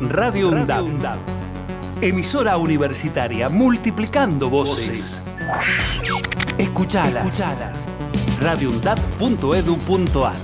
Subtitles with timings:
[0.00, 1.18] Radio UNDAD.
[2.00, 5.22] Emisora universitaria multiplicando voces.
[6.56, 7.26] Escuchalas.
[7.26, 7.88] Escuchalas.
[8.40, 10.36] radioundad.edu.ar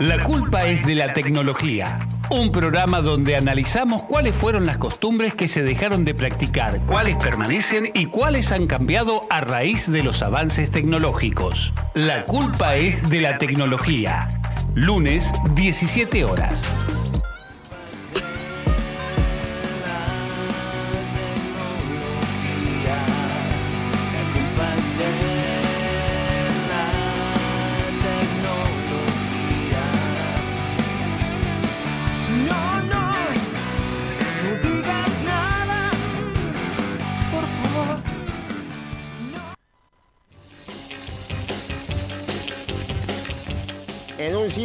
[0.00, 2.08] La culpa es de la tecnología.
[2.30, 7.92] Un programa donde analizamos cuáles fueron las costumbres que se dejaron de practicar, cuáles permanecen
[7.94, 11.72] y cuáles han cambiado a raíz de los avances tecnológicos.
[11.94, 14.41] La culpa es de la tecnología.
[14.74, 17.11] Lunes, 17 horas.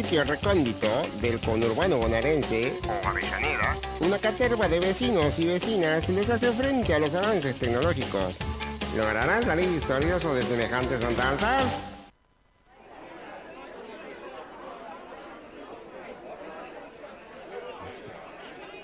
[0.08, 0.86] Sitio recóndito
[1.20, 6.98] del conurbano bonaerense, o Avellaneda, una caterva de vecinos y vecinas les hace frente a
[6.98, 8.38] los avances tecnológicos.
[8.96, 11.84] ¿Lograrán salir victoriosos de semejantes andanzas?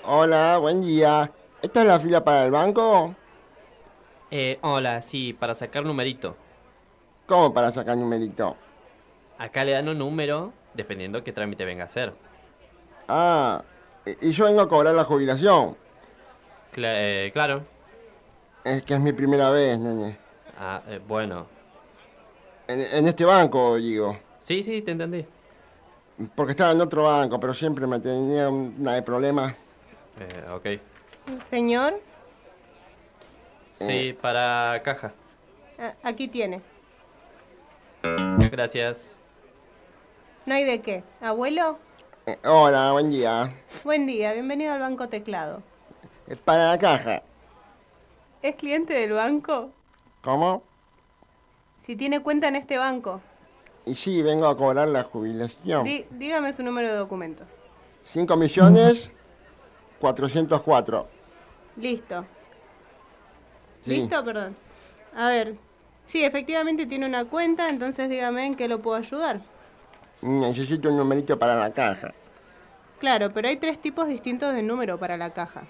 [0.03, 1.31] Hola, buen día.
[1.59, 3.15] ¿Esta es la fila para el banco?
[4.29, 6.37] Eh, hola, sí, para sacar numerito.
[7.25, 8.55] ¿Cómo para sacar numerito?
[9.39, 12.13] Acá le dan un número dependiendo qué trámite venga a hacer.
[13.07, 13.63] Ah,
[14.21, 15.75] y yo vengo a cobrar la jubilación.
[16.73, 17.63] Cla- eh, claro.
[18.63, 20.17] Es que es mi primera vez, nene.
[20.59, 21.47] Ah, eh, bueno.
[22.67, 24.17] En, en este banco, digo.
[24.39, 25.25] Sí, sí, te entendí.
[26.35, 29.53] Porque estaba en otro banco, pero siempre me tenía una de problemas.
[30.19, 31.43] Eh, ok.
[31.43, 31.99] Señor,
[33.71, 35.11] Sí, para caja.
[36.01, 36.61] aquí tiene.
[38.51, 39.19] Gracias.
[40.45, 41.03] No hay de qué.
[41.21, 41.77] Abuelo,
[42.27, 43.53] Eh, hola, buen día.
[43.83, 45.61] buen día, bienvenido al Banco Teclado.
[46.27, 47.21] Es para la caja.
[48.41, 49.69] ¿Es cliente del banco?
[50.21, 50.63] ¿Cómo?
[51.77, 53.21] Si tiene cuenta en este banco,
[53.87, 55.83] Y sí, vengo a cobrar la jubilación.
[56.11, 57.43] dígame su número de documento.
[58.01, 59.11] 5 millones
[59.99, 61.07] 404.
[61.77, 62.25] Listo.
[63.81, 63.91] Sí.
[63.97, 64.23] ¿Listo?
[64.25, 64.55] Perdón.
[65.15, 65.55] A ver.
[66.07, 69.41] Sí, efectivamente tiene una cuenta, entonces dígame en qué lo puedo ayudar.
[70.21, 72.13] Necesito un numerito para la caja.
[72.99, 75.63] Claro, pero hay tres tipos distintos de número para la caja.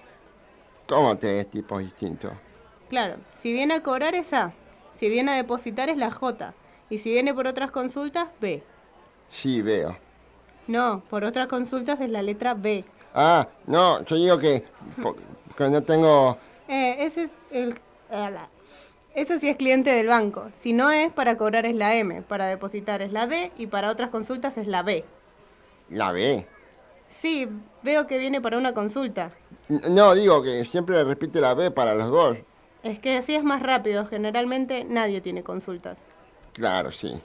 [0.86, 2.32] ¿Cómo tres tipos distintos?
[2.88, 4.52] Claro, si viene a cobrar es A,
[4.94, 6.54] si viene a depositar es la J,
[6.88, 8.62] y si viene por otras consultas, B.
[9.28, 9.96] Sí, veo.
[10.68, 12.84] No, por otras consultas es la letra B.
[13.14, 14.64] Ah, no, yo digo que,
[15.56, 16.38] que no tengo...
[16.68, 17.78] Eh, ese es el...
[19.16, 20.50] Ese sí es cliente del banco.
[20.60, 23.90] Si no es, para cobrar es la M, para depositar es la D y para
[23.90, 25.06] otras consultas es la B.
[25.88, 26.46] La B.
[27.08, 27.48] Sí,
[27.82, 29.30] veo que viene para una consulta.
[29.70, 32.36] No, digo que siempre repite la B para los dos.
[32.82, 35.96] Es que así es más rápido, generalmente nadie tiene consultas.
[36.52, 37.18] Claro, sí.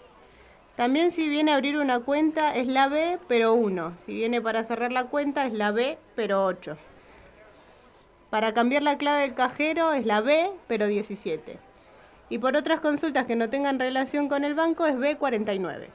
[0.78, 3.98] También si viene a abrir una cuenta es la B, pero 1.
[4.06, 6.78] Si viene para cerrar la cuenta es la B, pero 8.
[8.30, 11.71] Para cambiar la clave del cajero es la B, pero 17.
[12.32, 15.88] Y por otras consultas que no tengan relación con el banco es B49.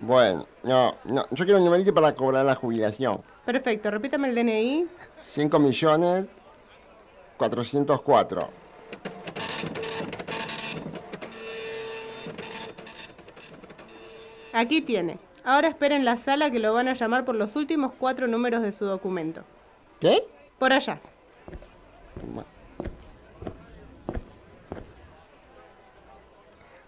[0.00, 3.20] Bueno, no, no, yo quiero un numerito para cobrar la jubilación.
[3.44, 4.86] Perfecto, repítame el DNI.
[5.20, 6.26] 5 millones
[7.36, 8.50] 404.
[14.54, 15.18] Aquí tiene.
[15.44, 18.62] Ahora espera en la sala que lo van a llamar por los últimos cuatro números
[18.62, 19.42] de su documento.
[20.00, 20.22] ¿Qué?
[20.58, 20.98] Por allá.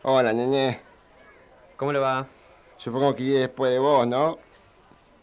[0.09, 0.81] Hola, nene.
[1.77, 2.27] ¿Cómo le va?
[2.79, 4.39] Supongo que iré después de vos, ¿no?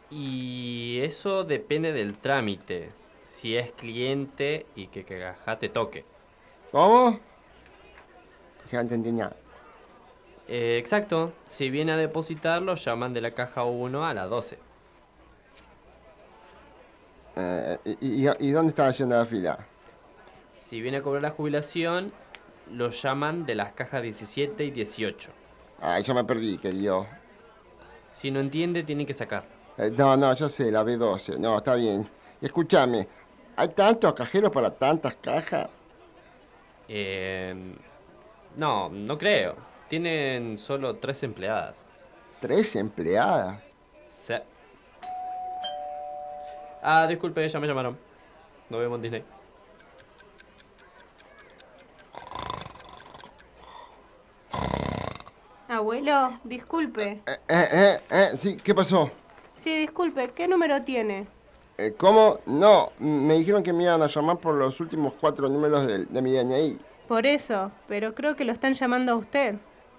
[0.09, 2.89] Y eso depende del trámite.
[3.23, 6.05] Si es cliente y que caja te toque.
[6.71, 7.19] ¿Cómo?
[8.71, 9.35] Ya no entendí nada.
[10.47, 11.33] Eh, exacto.
[11.47, 14.57] Si viene a depositar, lo llaman de la caja 1 a la 12.
[17.35, 19.67] Eh, y, y- y dónde estaba haciendo la fila?
[20.49, 22.13] Si viene a cobrar la jubilación,
[22.71, 25.31] lo llaman de las cajas 17 y 18.
[25.81, 27.07] Ay, yo me perdí, querido.
[28.11, 29.43] Si no entiende, tiene que sacar.
[29.77, 31.37] Eh, no, no, yo sé, la B12.
[31.39, 32.07] No, está bien.
[32.41, 33.07] Escúchame,
[33.55, 35.67] ¿hay tantos cajeros para tantas cajas?
[36.87, 37.55] Eh,
[38.57, 39.55] no, no creo.
[39.89, 41.83] Tienen solo tres empleadas.
[42.39, 43.59] ¿Tres empleadas?
[44.07, 44.43] Se-
[46.81, 47.97] Ah, disculpe, ya me llamaron.
[48.69, 49.23] Nos vemos en Disney.
[55.83, 57.23] Abuelo, disculpe.
[57.27, 59.11] Eh, eh, eh, sí, ¿qué pasó?
[59.61, 61.27] Sí, disculpe, ¿qué número tiene?
[61.77, 62.39] Eh, ¿Cómo?
[62.45, 66.21] No, me dijeron que me iban a llamar por los últimos cuatro números de, de
[66.21, 66.79] mi DNI.
[67.09, 69.55] Por eso, pero creo que lo están llamando a usted.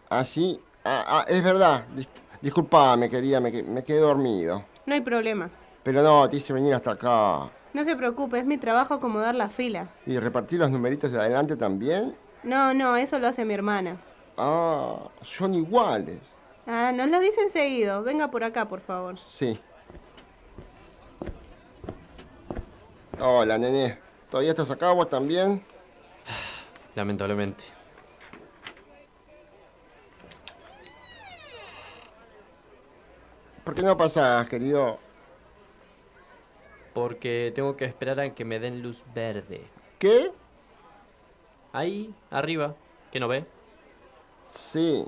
[0.08, 0.58] ¿Ah, sí?
[0.86, 1.84] Ah, ah, es verdad.
[1.94, 2.08] Dis
[2.40, 4.64] disculpame, querida, me, me quedé dormido.
[4.86, 5.50] No hay problema.
[5.82, 7.50] Pero no, te hice venir hasta acá.
[7.74, 9.88] No se preocupe, es mi trabajo acomodar la fila.
[10.06, 12.16] ¿Y repartir los numeritos de adelante también?
[12.42, 13.98] No, no, eso lo hace mi hermana.
[14.36, 16.20] Ah, son iguales.
[16.66, 18.02] Ah, nos lo dicen seguido.
[18.02, 19.18] Venga por acá, por favor.
[19.18, 19.58] Sí.
[23.20, 23.98] Hola, nene.
[24.30, 25.64] ¿Todavía estás acá vos también?
[26.94, 27.64] Lamentablemente.
[33.62, 34.98] ¿Por qué no pasás, querido?
[36.92, 39.66] Porque tengo que esperar a que me den luz verde.
[39.98, 40.32] ¿Qué?
[41.72, 42.74] Ahí, arriba,
[43.10, 43.46] que no ve.
[44.54, 45.06] Sí.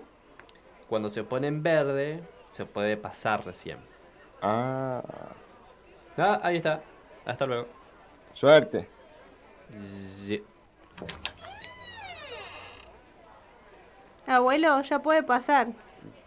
[0.88, 3.78] Cuando se pone en verde, se puede pasar recién.
[4.42, 5.02] Ah,
[6.18, 6.80] Ah, ahí está.
[7.26, 7.66] Hasta luego.
[8.32, 8.88] suerte.
[9.82, 10.42] Sí.
[14.26, 15.68] Abuelo, ya puede pasar.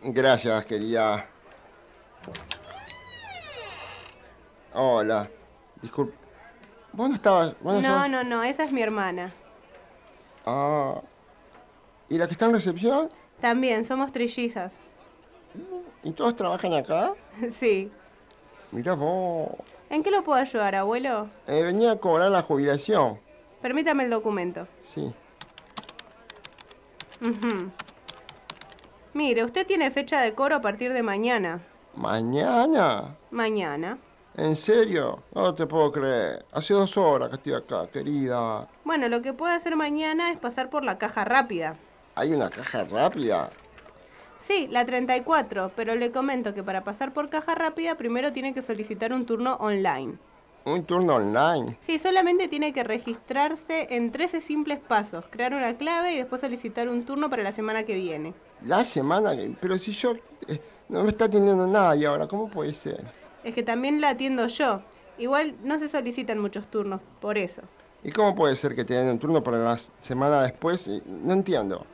[0.01, 1.25] Gracias, querida.
[4.73, 5.29] Hola.
[5.81, 6.15] Disculpe.
[6.93, 7.49] ¿Vos no estabas?
[7.61, 9.33] vos no No, estabas- no, no, esa es mi hermana.
[10.45, 11.01] Ah.
[12.09, 13.09] ¿Y la que está en recepción?
[13.39, 14.73] También, somos trillizas.
[16.03, 17.13] ¿Y todos trabajan acá?
[17.59, 17.91] sí.
[18.71, 19.49] Mirá vos.
[19.89, 21.29] ¿En qué lo puedo ayudar, abuelo?
[21.47, 23.19] Eh, venía a cobrar la jubilación.
[23.61, 24.67] Permítame el documento.
[24.85, 25.13] Sí.
[27.21, 27.71] Ujú.
[29.13, 31.61] Mire, usted tiene fecha de cobro a partir de mañana.
[31.95, 33.15] ¿Mañana?
[33.31, 33.97] Mañana.
[34.37, 35.23] ¿En serio?
[35.33, 36.45] No te puedo creer.
[36.51, 38.69] Hace dos horas que estoy acá, querida.
[38.85, 41.75] Bueno, lo que puede hacer mañana es pasar por la caja rápida.
[42.15, 43.49] ¿Hay una caja rápida?
[44.47, 48.61] Sí, la 34, pero le comento que para pasar por caja rápida primero tiene que
[48.61, 50.15] solicitar un turno online.
[50.65, 51.77] ¿Un turno online?
[51.85, 56.89] Sí, solamente tiene que registrarse en 13 simples pasos, crear una clave y después solicitar
[56.89, 58.33] un turno para la semana que viene.
[58.65, 59.55] La semana que...
[59.61, 60.13] Pero si yo...
[60.47, 60.59] eh,
[60.89, 63.05] no me está atendiendo nadie ahora, ¿cómo puede ser?
[63.43, 64.81] Es que también la atiendo yo.
[65.17, 67.61] Igual no se solicitan muchos turnos, por eso.
[68.03, 70.87] ¿Y cómo puede ser que te den un turno para la semana después?
[70.87, 71.85] Y- No entiendo.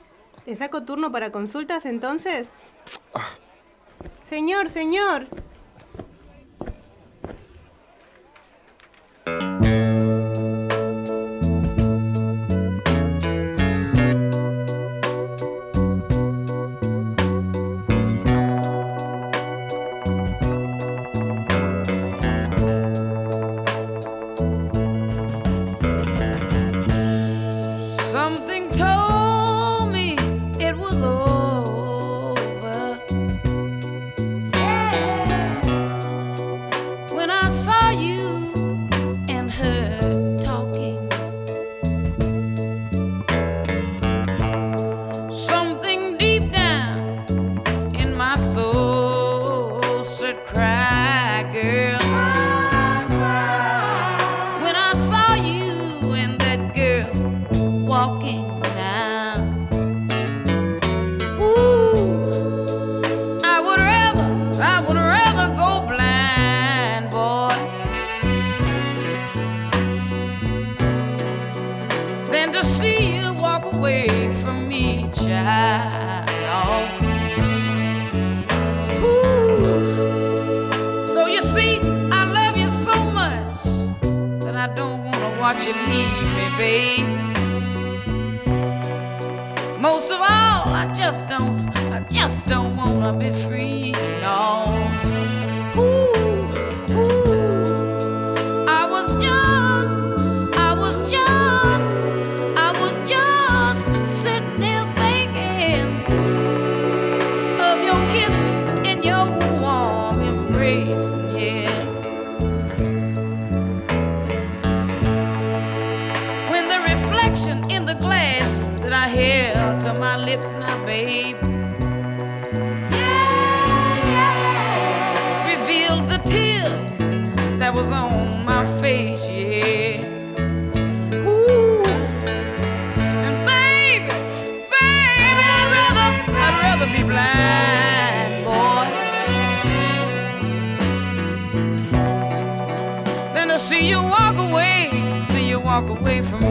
[0.45, 2.47] ¿Le saco turno para consultas entonces?
[4.29, 5.27] Señor, señor.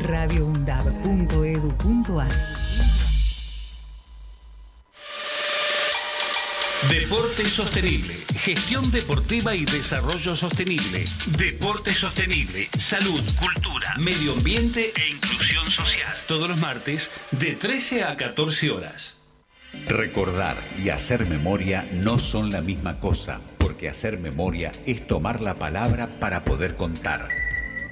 [0.00, 2.30] radioundab.edu.ar
[6.88, 11.04] Deporte sostenible, gestión deportiva y desarrollo sostenible.
[11.36, 16.08] Deporte sostenible, salud, cultura, medio ambiente e inclusión social.
[16.26, 19.16] Todos los martes de 13 a 14 horas.
[19.88, 25.56] Recordar y hacer memoria no son la misma cosa, porque hacer memoria es tomar la
[25.56, 27.28] palabra para poder contar.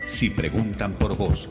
[0.01, 1.51] Si preguntan por vos,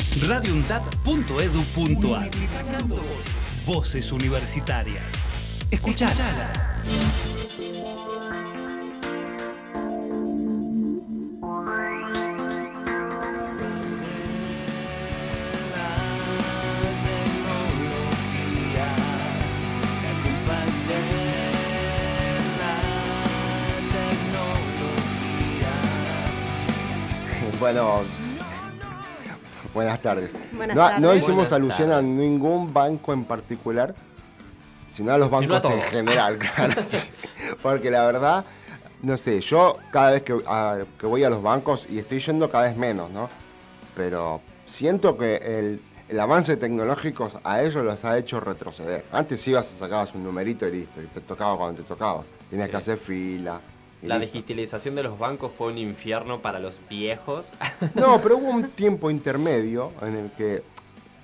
[0.19, 2.29] radioundap.edu.ar
[3.65, 5.05] Voces universitarias.
[5.69, 6.37] Escuchalas.
[27.59, 28.03] Bueno,
[29.73, 30.31] buenas tardes.
[30.53, 31.17] Buenas no, no tardes.
[31.23, 33.95] hicimos Buenas alusión a ningún banco en particular,
[34.93, 36.81] sino a los Sino a bancos en general, claro.
[37.61, 38.45] Porque la verdad,
[39.03, 42.49] no sé, yo cada vez que, a- que voy a los bancos, y estoy yendo
[42.49, 43.29] cada vez menos, ¿no?
[43.95, 49.05] Pero siento que el, el avance tecnológico a ellos los ha hecho retroceder.
[49.11, 52.23] Antes ibas y sacabas un numerito y listo, y te tocaba cuando te tocaba.
[52.49, 52.71] Tenías Sí.
[52.71, 53.59] que hacer fila.
[54.01, 54.33] Y La listo.
[54.33, 57.51] digitalización de los bancos fue un infierno para los viejos.
[57.95, 60.63] No, pero hubo un tiempo intermedio en el que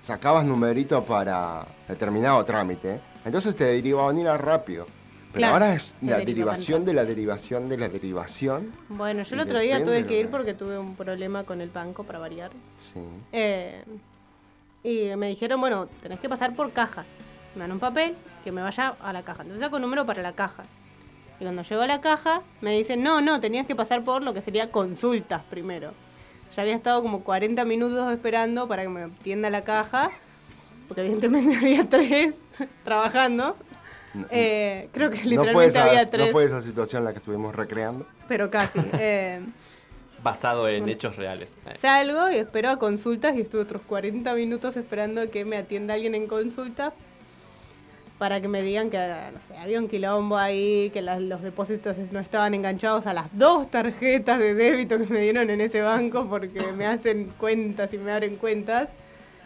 [0.01, 3.00] sacabas numerito para determinado trámite.
[3.25, 4.86] Entonces te derivaban ir a rápido.
[5.34, 8.72] Pero Claro, ahora es la derivación de la derivación de la derivación.
[8.89, 11.60] Bueno, yo el Y otro día tuve que ir que- porque tuve un problema con
[11.62, 12.51] el banco para variar.
[12.93, 13.01] Sí.
[13.34, 13.84] Eh,
[14.84, 17.03] y me dijeron, bueno, tenés que pasar por caja.
[17.55, 19.41] Me dan un papel que me vaya a la caja.
[19.41, 20.63] Entonces saco un número para la caja.
[21.39, 24.34] Y cuando llego a la caja, me dicen, no, no, tenías que pasar por lo
[24.34, 25.94] que sería consultas primero.
[26.56, 30.10] Ya había estado como 40 minutos esperando para que me atienda la caja,
[30.88, 32.39] porque evidentemente había tres
[32.84, 33.56] trabajando.
[34.13, 37.12] No, Eh, creo que no, fue literalmente esa, había no tres, fue esa situación la
[37.12, 38.08] que estuvimos recreando.
[38.27, 38.79] pero casi.
[39.00, 39.41] Eh,
[40.24, 41.56] basado en hechos reales.
[41.67, 45.94] Eh, Salgo y espero a consultas y estuve otros 40 minutos esperando que me atienda
[45.94, 46.94] alguien en consulta
[48.17, 51.95] para que me digan que no sé, había un quilombo ahí, que las- los depósitos
[52.12, 56.25] no estaban enganchados a las dos tarjetas de débito que me dieron en ese banco
[56.27, 58.89] porque me hacen cuentas y me abren cuentas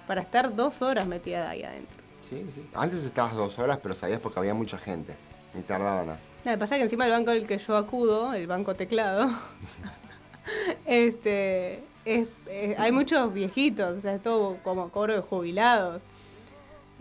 [0.08, 1.98] para estar dos horas metida ahí adentro.
[2.30, 2.66] Sí, sí.
[2.74, 5.16] Antes estabas dos horas, pero sabías porque había mucha gente.
[5.54, 6.20] Ni tardaba nada.
[6.46, 9.30] Lo que pasa es que encima el banco al que yo acudo, el banco teclado,
[10.86, 16.02] este, es- es- hay muchos viejitos, o sea, es todo como cobro de jubilados.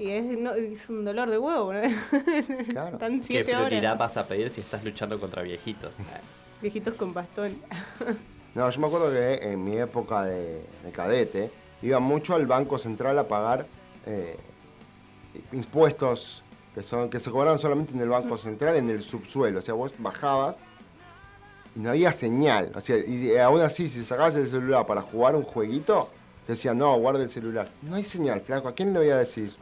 [0.00, 1.80] Y es, no, es un dolor de huevo, ¿no?
[2.70, 2.94] Claro.
[2.94, 3.98] Están ¿Qué siete prioridad horas.
[3.98, 5.98] vas a pedir si estás luchando contra viejitos?
[6.62, 7.56] Viejitos con bastón.
[8.52, 11.52] No, yo me acuerdo que en mi época de, de cadete
[11.82, 13.64] iba mucho al Banco Central a pagar
[14.04, 14.36] eh,
[15.52, 16.42] impuestos
[16.74, 19.60] que, son, que se cobraban solamente en el Banco Central, en el subsuelo.
[19.60, 20.58] O sea, vos bajabas
[21.76, 22.72] y no había señal.
[22.74, 26.08] O sea, y aún así, si sacabas el celular para jugar un jueguito,
[26.44, 27.68] te decían, no, guarda el celular.
[27.82, 28.66] No hay señal, flaco.
[28.66, 29.54] ¿A quién le voy a decir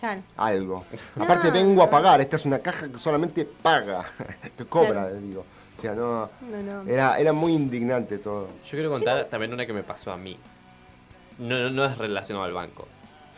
[0.00, 0.22] Claro.
[0.36, 0.84] algo?
[1.20, 2.20] Aparte, vengo a pagar.
[2.20, 4.04] Esta es una caja que solamente paga,
[4.56, 5.20] que cobra, Claro.
[5.20, 5.44] digo.
[5.78, 6.30] O sea, no...
[6.42, 6.90] No, no.
[6.90, 8.48] Era, era muy indignante todo.
[8.64, 10.36] Yo quiero contar también una que me pasó a mí.
[11.38, 12.86] No, no, no es relacionado al banco,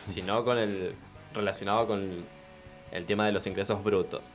[0.03, 0.93] sino con el
[1.33, 2.23] relacionado con
[2.91, 4.31] el tema de los ingresos brutos.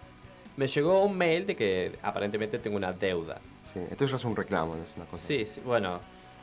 [0.56, 3.40] Me llegó un mail de que aparentemente tengo una deuda.
[3.72, 5.24] Sí, esto ya es un reclamo, no es una cosa.
[5.26, 6.00] Sí, sí, bueno,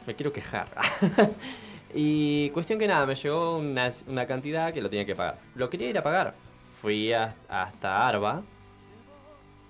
[0.07, 0.67] me quiero quejar.
[1.93, 5.39] Y cuestión que nada, me llegó una, una cantidad que lo tenía que pagar.
[5.55, 6.35] Lo quería ir a pagar.
[6.81, 8.43] Fui hasta Arba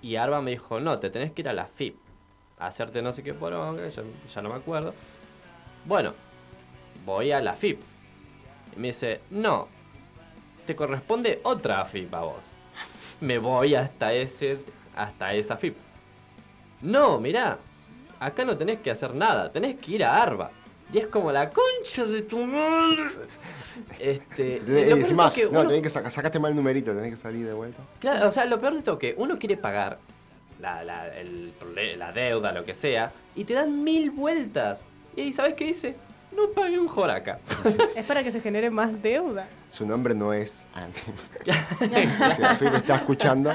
[0.02, 1.96] y Arba me dijo, no, te tenés que ir a la FIP.
[2.58, 4.94] hacerte no sé qué poronga, ya, ya no me acuerdo.
[5.84, 6.14] Bueno,
[7.04, 7.80] voy a la FIP.
[8.76, 9.68] Y me dice, no,
[10.66, 12.52] te corresponde otra FIP a vos.
[13.20, 14.58] Me voy hasta ese,
[14.94, 15.76] hasta esa FIP.
[16.82, 17.58] No, mirá,
[18.20, 20.50] acá no tenés que hacer nada, tenés que ir a ARBA.
[20.92, 23.04] Y es como la concha de tu madre.
[23.98, 26.92] Este, lo peor todo es que no, uno- tenés que sacar, sacaste mal el numerito,
[26.92, 27.80] tenés que salir de vuelta.
[28.00, 29.98] Claro, o sea, lo peor de todo que uno quiere pagar
[30.60, 34.84] la, la, el prole- la deuda, lo que sea, y te dan mil vueltas.
[35.16, 35.94] Y ahí, ¿sabes qué dice?
[36.36, 37.38] No pague un joraca.
[37.96, 39.48] Es para que se genere más deuda.
[39.68, 40.66] Su nombre no es
[42.58, 43.52] si está escuchando,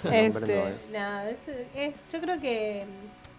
[0.00, 0.90] su nombre no Este, es.
[0.92, 2.84] no, es- es- yo creo que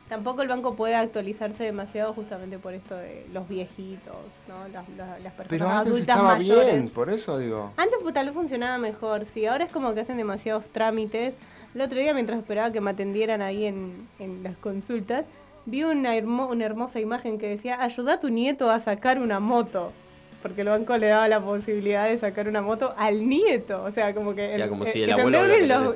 [0.09, 4.15] tampoco el banco puede actualizarse demasiado justamente por esto de los viejitos,
[4.47, 4.67] ¿no?
[4.73, 6.73] Las, las- las personas Pero antes adultas estaba mayores.
[6.73, 7.71] bien, por eso digo.
[7.77, 9.45] Antes pues, tal vez funcionaba mejor, sí.
[9.45, 11.35] Ahora es como que hacen demasiados trámites.
[11.75, 15.25] El otro día, mientras esperaba que me atendieran ahí en, en las consultas,
[15.65, 19.39] vi una, hermo- una hermosa imagen que decía, ayuda a tu nieto a sacar una
[19.39, 19.93] moto.
[20.41, 23.83] Porque el banco le daba la posibilidad de sacar una moto al nieto.
[23.83, 25.41] O sea, como que, Ya, como eh, si el que abuelo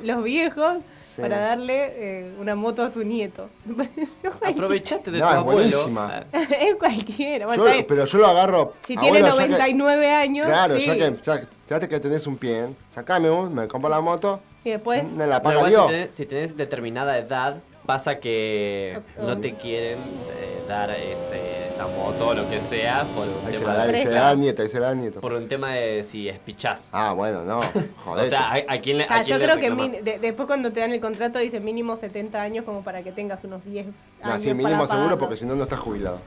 [0.02, 1.22] los, viejos Sí.
[1.22, 3.48] para darle eh, una moto a su nieto.
[4.42, 5.58] Aprovechate de No, tu es abuelo.
[5.60, 6.24] buenísima.
[6.32, 7.46] Ah, es cualquiera.
[7.46, 8.72] Bueno, Yo- pero yo lo agarro.
[8.86, 10.86] si ah, tiene bueno, ya que- 99 años, Claro, sí.
[10.86, 14.70] ya que ya, ya que tenés un pie, sacame un, me compro la moto, Y
[14.70, 15.04] después...
[15.04, 19.98] me la paga si, tenés, si tenés determinada edad, pasa que no te quieren
[20.30, 23.78] eh, dar ese, esa moto o lo que sea por un Ahí se tema la
[23.78, 25.20] da, de, ahí se la da al nieto, ahí se la da al nieto.
[25.20, 26.88] por un tema de si es pichás.
[26.92, 27.60] Ah, bueno, no,
[28.04, 28.24] joder.
[28.26, 29.90] o sea, ¿a, a quién le, a Ah, quién yo le creo que reclamás?
[29.90, 33.12] min- de- después cuando te dan el contrato dice mínimo 70 años como para que
[33.12, 33.96] tengas unos 10 años.
[34.24, 35.18] no, sí, mínimo para seguro pagarlo.
[35.18, 36.18] porque si no, no estás jubilado.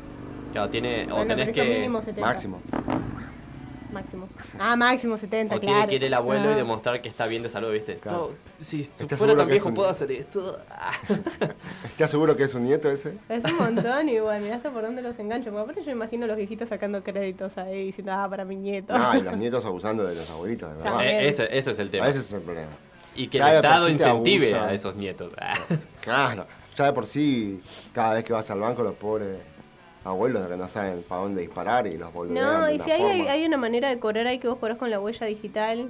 [0.53, 1.63] Claro, tiene, o Bueno, tenés que...
[1.63, 2.21] mínimo 70.
[2.21, 2.61] Máximo.
[3.97, 4.29] Máximo.
[4.59, 5.89] Ah, máximo 70, O claro.
[5.89, 6.57] que ir el abuelo y Ah.
[6.57, 7.95] demostrar que está bien de salud, ¿viste?
[7.97, 8.31] Claro.
[8.59, 10.59] No, si ¿Estás fuera tan que es viejo un- puedo hacer esto.
[10.69, 10.91] Ah.
[11.85, 13.17] ¿Estás seguro que es un nieto ese?
[13.27, 15.49] Es un montón igual, mirá hasta por dónde los engancho.
[15.49, 18.95] Porque aparte yo imagino a los viejitos sacando créditos ahí diciendo, ah, para mi nieto.
[18.97, 21.03] No, y los nietos abusando de los abuelitos, de verdad.
[21.05, 22.07] Eh, ese, ese es el tema.
[22.07, 22.69] Ese es el problema.
[23.15, 25.33] Y que Ya el Estado incentive a esos nietos.
[25.41, 25.55] Ah.
[26.01, 26.45] Claro,
[26.77, 29.39] ya de por sí, cada vez que vas al banco, los pobres
[30.07, 33.45] abuelos que no saben para dónde disparar y los boludean No, y si hay, hay,
[33.45, 35.89] una manera de cobrar ahí que vos cobrás con la huella digital,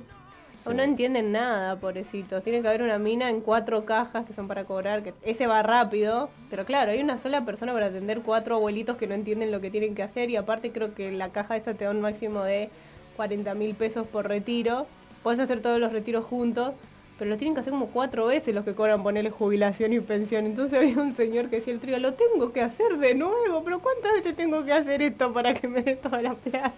[0.65, 0.75] o Sí.
[0.75, 2.43] no entienden nada, pobrecitos.
[2.43, 5.61] Tiene que haber una mina en cuatro cajas que son para cobrar, que ese va
[5.61, 9.61] rápido, pero claro, hay una sola persona para atender cuatro abuelitos que no entienden lo
[9.61, 12.43] que tienen que hacer y aparte creo que la caja esa te da un máximo
[12.43, 12.69] de
[13.15, 14.87] 40 mil pesos por retiro.
[15.23, 16.73] Puedes hacer todos los retiros juntos,
[17.17, 20.45] pero lo tienen que hacer como cuatro veces los que cobran ponerle jubilación y pensión.
[20.45, 23.79] Entonces había un señor que decía el trío, lo tengo que hacer de nuevo, pero
[23.79, 26.73] ¿cuántas veces tengo que hacer esto para que me dé toda la plata?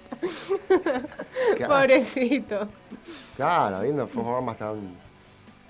[1.58, 1.74] Claro.
[1.74, 2.68] Pobrecito.
[3.36, 4.96] Claro, habiendo formas tan.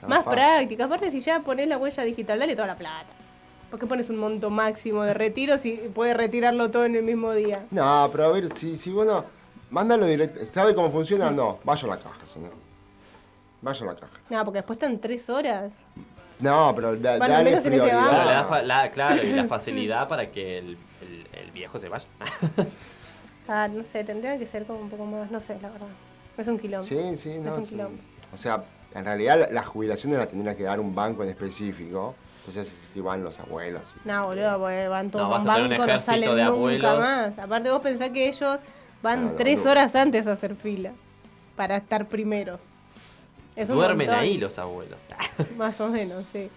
[0.02, 0.40] tan Más fácil.
[0.40, 0.86] práctica.
[0.86, 3.08] Aparte, si ya pones la huella digital, dale toda la plata.
[3.70, 7.34] ¿Por qué pones un monto máximo de retiro si puedes retirarlo todo en el mismo
[7.34, 7.66] día?
[7.70, 9.26] No, pero a ver, si, si bueno,
[9.70, 10.44] mándalo directo.
[10.46, 11.30] ¿Sabe cómo funciona?
[11.30, 12.52] No, vaya a la caja, señor.
[13.62, 14.14] Vaya a la caja.
[14.30, 15.72] No, porque después están tres horas.
[16.40, 18.48] No, pero da- Bueno, dale menos prioridad.
[18.48, 22.06] Fa- la- claro, y la facilidad para que el, el- el viejo se vaya.
[23.52, 25.88] Ah, no sé, tendría que ser como un poco más, no sé, la verdad.
[26.38, 26.84] Es un quilombo.
[26.86, 27.56] Sí, sí, Es no.
[27.56, 27.70] un sí.
[27.72, 28.00] quilombo.
[28.32, 32.14] O sea, en realidad la- las jubilaciones las tendría que dar un banco en específico.
[32.46, 33.82] Entonces, si van los abuelos.
[34.06, 36.44] No, boludo, porque van todos No, vas a tener un banco, no ejército salen de
[36.44, 37.00] nunca abuelos.
[37.00, 37.40] más.
[37.40, 38.60] Aparte vos pensás que ellos
[39.02, 39.72] van No, no, tres no.
[39.72, 40.92] horas antes a hacer fila
[41.56, 42.60] para estar primeros.
[43.60, 44.24] Es un Duermen montón.
[44.24, 44.98] ahí los abuelos.
[45.58, 46.50] Más o menos, sí.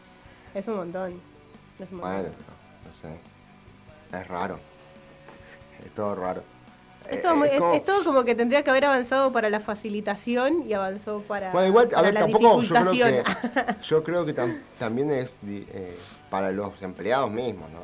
[0.55, 1.21] Es un montón.
[1.79, 2.13] Es un montón.
[2.23, 2.29] Bueno,
[2.87, 3.19] no sé.
[4.17, 4.59] Es raro.
[5.85, 6.43] Es todo raro.
[7.11, 9.51] Es Eh, muy- es es- como- es todo como que tendría que haber avanzado para
[9.51, 13.77] la facilitación y avanzó para, Bueno, igual, a ver, tampoco yo creo que, dificultación.
[13.83, 15.99] yo creo que tam- también es eh,
[16.31, 17.81] para los empleados mismos, ¿no?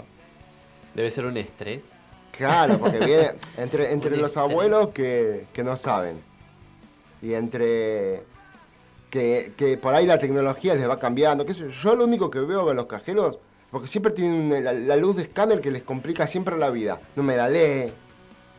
[0.95, 1.95] Debe ser un estrés.
[2.31, 4.37] Claro, porque viene entre, entre los estrés.
[4.49, 6.23] abuelos que, que no saben
[7.21, 8.23] y entre
[9.11, 11.45] que, que por ahí la tecnología les va cambiando.
[11.47, 11.95] qué sé yo.
[11.95, 13.39] lo único que veo con los cajeros,
[13.71, 17.01] porque siempre tienen la, la luz de escáner que les complica siempre la vida.
[17.17, 17.93] No me la lee,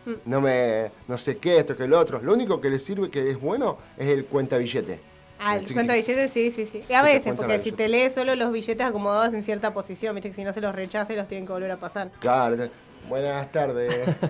[0.05, 0.13] Mm.
[0.25, 2.21] no me no sé qué, esto que lo otro.
[2.21, 4.99] Lo único que les sirve que es bueno es el cuenta billete.
[5.41, 6.83] Ah, el cuenta billetes, sí, sí, sí.
[6.89, 10.29] Y a veces, porque si te lees solo los billetes acomodados en cierta posición, viste
[10.31, 12.11] que si no se los rechaza y los tienen que volver a pasar.
[12.19, 12.67] Claro,
[13.07, 14.05] buenas tardes.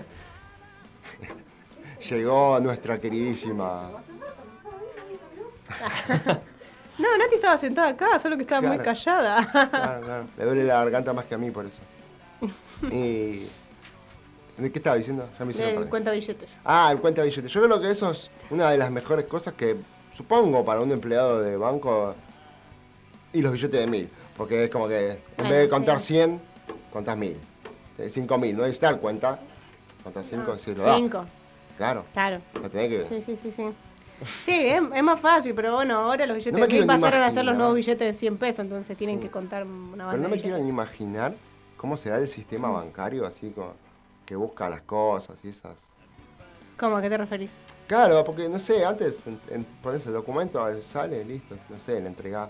[2.10, 3.90] Llegó nuestra queridísima.
[6.98, 9.46] No, Nati estaba sentada acá, solo que estaba muy callada.
[9.70, 10.26] Claro, claro.
[10.38, 11.78] Le duele la garganta más que a mí por eso.
[12.94, 13.48] Y.
[14.58, 15.30] ¿De qué estaba diciendo?
[15.40, 15.90] Ya me hicieron El perder.
[15.90, 16.50] cuenta billetes.
[16.66, 17.48] Ah, el cuenta billete.
[17.48, 19.78] Yo creo que eso es una de las mejores cosas que
[20.12, 22.14] supongo para un empleado de banco
[23.32, 24.10] y los billetes de mil.
[24.36, 26.16] Porque es como que en vez de contar sí.
[26.16, 26.42] 100,
[26.92, 27.38] contás mil.
[27.96, 29.40] Tenés cinco mil, no dar cuenta.
[30.04, 30.96] Contás cinco, sí lo da.
[30.98, 31.26] Cinco,
[31.78, 32.42] Claro, claro.
[32.62, 33.02] lo tenés que...
[33.08, 33.64] Sí, sí, sí, sí.
[34.46, 37.32] Sí, es, es más fácil, pero bueno, ahora los billetes No de mil pasaron a
[37.32, 39.24] ser los nuevos billetes de 100 pesos, entonces tienen Sí.
[39.24, 41.34] que contar una banda Pero no me quiero ni imaginar
[41.78, 43.74] cómo será el sistema bancario así como
[44.26, 45.78] que busca las cosas y esas.
[46.78, 46.98] ¿Cómo?
[46.98, 47.50] ¿A qué te referís?
[47.88, 52.08] Claro, porque no sé, antes en- en- pones el documento, sale, listo, no sé, le
[52.08, 52.50] entregás.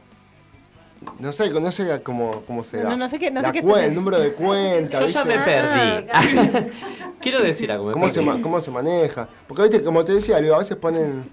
[1.20, 2.90] No sé, no sé cómo, cómo será.
[2.90, 6.08] No, no sé qué- no sé qué el número de cuenta, Yo ya me perdí.
[7.22, 7.92] Quiero decir algo.
[7.92, 8.26] ¿Cómo se, perdí.
[8.28, 9.28] ma- ¿Cómo se maneja?
[9.48, 11.30] Porque, viste, como te decía, digo, a veces ponen...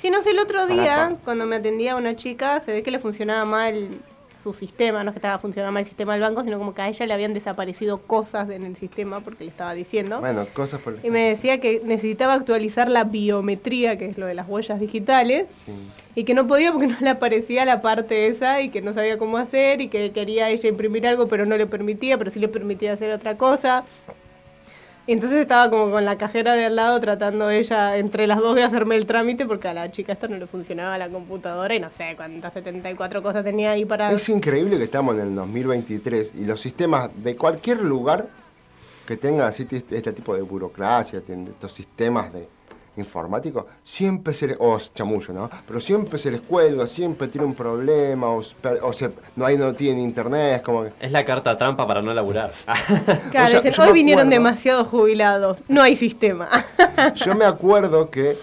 [0.00, 2.98] Sí, no sé, el otro día, cuando me atendía una chica, se ve que le
[3.00, 3.88] funcionaba mal
[4.42, 6.82] su sistema, no es que estaba funcionando mal el sistema del banco, sino como que
[6.82, 10.20] a ella le habían desaparecido cosas en el sistema porque le estaba diciendo.
[10.20, 10.98] Bueno, cosas por...
[11.02, 15.46] Y me decía que necesitaba actualizar la biometría, que es lo de las huellas digitales,
[15.52, 15.72] Sí.
[16.14, 19.18] y que no podía porque no le aparecía la parte esa y que no sabía
[19.18, 22.48] cómo hacer y que quería ella imprimir algo pero no le permitía, pero sí le
[22.48, 23.84] permitía hacer otra cosa.
[25.06, 28.62] Entonces estaba como con la cajera de al lado tratando ella entre las dos de
[28.62, 31.90] hacerme el trámite porque a la chica esta no le funcionaba la computadora y no
[31.90, 34.12] sé cuántas 74 cosas tenía ahí para...
[34.12, 38.28] Es increíble que estamos en el 2023 y los sistemas de cualquier lugar
[39.06, 42.48] que tenga así este tipo de burocracia, estos sistemas de
[43.00, 45.50] informáticos, siempre se les, o es chamullo, ¿no?
[45.66, 48.42] Pero siempre se les cuelga, siempre tiene un problema, o,
[48.82, 50.92] o se- no hay no tienen internet, es como que...
[51.00, 52.52] Es la carta trampa para no laburar.
[53.30, 56.48] Claro, o sea, dicen, hoy vinieron acuerdo- demasiado jubilados, no hay sistema.
[57.16, 58.36] Yo me acuerdo que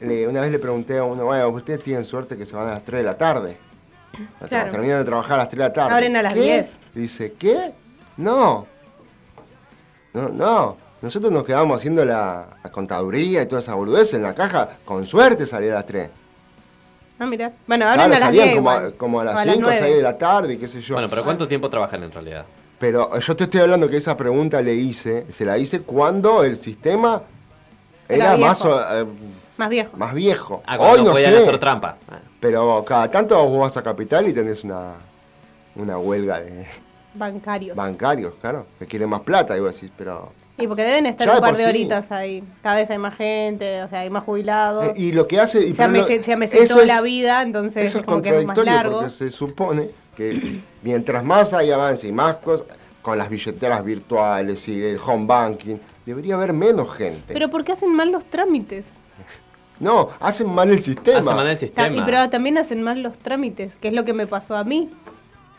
[0.00, 2.70] le- una vez le pregunté a uno, bueno, ustedes tienen suerte que se van a
[2.72, 3.56] las 3 de la tarde.
[4.48, 4.70] Claro.
[4.72, 5.94] Terminan de trabajar a las 3 de la tarde.
[5.94, 6.40] Abren a las ¿Qué?
[6.40, 6.66] 10.
[6.94, 7.72] Dice, ¿qué?
[8.16, 8.66] No.
[10.12, 10.76] No, no.
[11.02, 14.68] Nosotros nos quedamos haciendo la, la contaduría y toda esa boludez en la caja.
[14.84, 16.10] Con suerte salía a las 3.
[17.18, 17.52] ah, mira.
[17.66, 19.80] Bueno, abren Claro, a las salían 10 como, a, como a las 5 o 6
[19.80, 19.96] 9.
[19.96, 20.94] de la tarde y qué sé yo.
[20.94, 22.44] Bueno, pero ¿cuánto tiempo trabajan en realidad?
[22.78, 26.56] Pero yo te estoy hablando que esa pregunta le hice, se la hice cuando el
[26.56, 27.22] sistema
[28.08, 28.80] Era era, más, viejo.
[28.80, 29.06] eh,
[29.58, 29.96] Más viejo.
[29.96, 30.62] más viejo.
[30.66, 31.38] Ah, Hoy no podían sé.
[31.40, 31.96] hacer trampa.
[32.40, 34.94] Pero cada tanto vos vas a Capital y tenés una,
[35.76, 36.66] una huelga de
[37.12, 37.76] Bancarios.
[37.76, 40.32] bancarios, claro, que quieren más plata, y vos decís, pero...
[40.60, 41.68] Y porque deben estar Ya un de par de sí.
[41.68, 42.44] horitas ahí.
[42.62, 44.86] Cada vez hay más gente, o sea, hay más jubilados.
[44.86, 45.64] Eh, y lo que hace...
[45.66, 46.22] Y se, pero lo- amese-
[46.56, 48.96] se es- la vida, entonces Eso es como que es más largo.
[49.00, 52.66] porque se supone que mientras más hay avance y más cosas,
[53.02, 57.32] con las billeteras virtuales y el home banking, debería haber menos gente.
[57.32, 58.84] Pero ¿por qué hacen mal los trámites?
[59.80, 61.20] no, hacen mal el sistema.
[61.20, 61.96] Hace mal el Ta- sistema.
[61.96, 64.90] y pero también hacen mal los trámites, que es lo que me pasó a mí.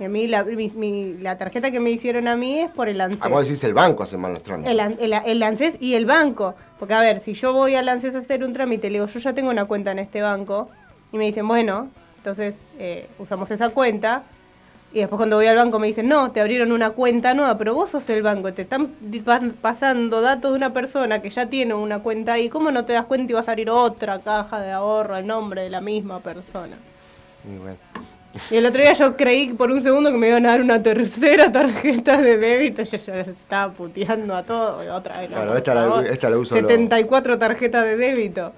[0.01, 2.89] Y a mí la, mi- mi- la tarjeta que me hicieron a mí es por
[2.89, 3.21] el ANSES.
[3.21, 4.71] Ah, vos decís el banco hace mal los trámites.
[4.71, 6.55] El, el, el ANSES y el banco.
[6.79, 9.19] Porque, a ver, si yo voy al ANSES a hacer un trámite, le digo, yo
[9.19, 10.69] ya tengo una cuenta en este banco,
[11.11, 14.23] y me dicen, bueno, entonces eh, usamos esa cuenta,
[14.91, 17.75] y después cuando voy al banco me dicen, no, te abrieron una cuenta nueva, pero
[17.75, 18.89] vos sos el banco, te están
[19.61, 23.05] pasando datos de una persona que ya tiene una cuenta ahí, ¿cómo no te das
[23.05, 26.77] cuenta y vas a abrir otra caja de ahorro al nombre de la misma persona?
[27.45, 27.77] Y bueno.
[28.49, 30.81] Y el otro día yo creí por un segundo que me iban a dar una
[30.81, 32.83] tercera tarjeta de débito.
[32.83, 34.85] Yo ya les estaba puteando a todos.
[34.89, 35.29] Otra vez.
[35.29, 38.53] por esta la- esta la uso lo- 74 tarjetas de débito.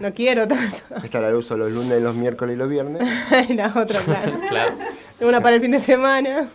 [0.00, 0.76] No quiero tanto.
[1.02, 3.02] Esta la uso los lunes, los miércoles y los viernes.
[3.48, 4.32] Y la otra, claro.
[4.48, 4.72] Claro.
[5.18, 6.48] Tengo una para el fin de semana.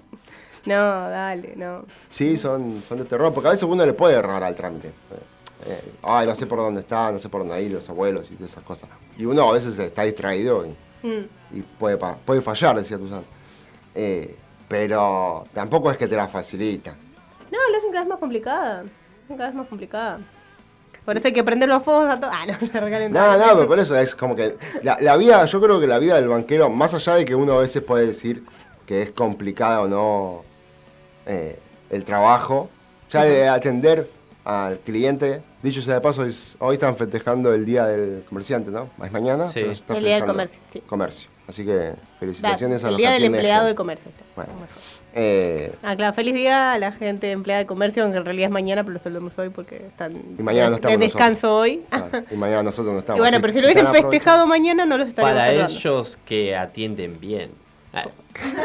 [0.66, 0.76] No,
[1.10, 1.86] dale, no.
[2.10, 4.90] Sí, son, son de terror, porque a veces uno le puede errar al trámite.
[4.90, 4.92] Eh,
[5.68, 8.44] eh, ay, no sé por dónde está, no sé por dónde ir, los abuelos y
[8.44, 8.90] esas cosas.
[9.18, 11.56] Y uno a veces está distraído y, Mm.
[11.58, 13.24] y puede, puede fallar, decía Tuzán.
[13.96, 14.36] Eh,
[14.68, 16.96] pero tampoco es que te la facilita.
[17.52, 18.84] No, la hacen cada vez más complicada.
[19.28, 20.20] Cada vez más complicada.
[21.06, 22.34] Por eso hay que prender los fuegos a todos.
[22.36, 25.44] Ah, no, se regalen No, no, pero por eso es como que la, la vida,
[25.46, 28.06] yo creo que la vida del banquero, más allá de que uno a veces puede
[28.06, 28.44] decir
[28.86, 30.44] que es complicada o no
[31.26, 31.60] eh,
[31.90, 32.70] el trabajo,
[33.10, 34.10] ya de atender
[34.46, 38.90] al cliente, dicho sea de paso, es- hoy están festejando el Día del Comerciante, ¿no?
[39.04, 39.56] Es mañana, Sí.
[39.62, 40.82] pero se está El Día del Comercio, sí.
[40.88, 41.30] Comercio.
[41.48, 44.08] Así que felicitaciones a el los día del empleado de comercio.
[44.12, 44.24] está.
[44.36, 44.54] Bueno.
[44.54, 44.68] Mejor.
[45.16, 48.54] Eh, Ah, claro, feliz día a la gente empleada de comercio, aunque en realidad es
[48.54, 51.84] mañana, pero lo saludamos hoy porque están Y mañana no de- estamos de descanso hoy.
[51.90, 53.18] claro, y mañana nosotros no estamos.
[53.18, 55.74] y bueno, así pero si lo hubiesen festejado mañana, no los estaríamos Para saludando.
[55.80, 57.50] ellos que atienden bien.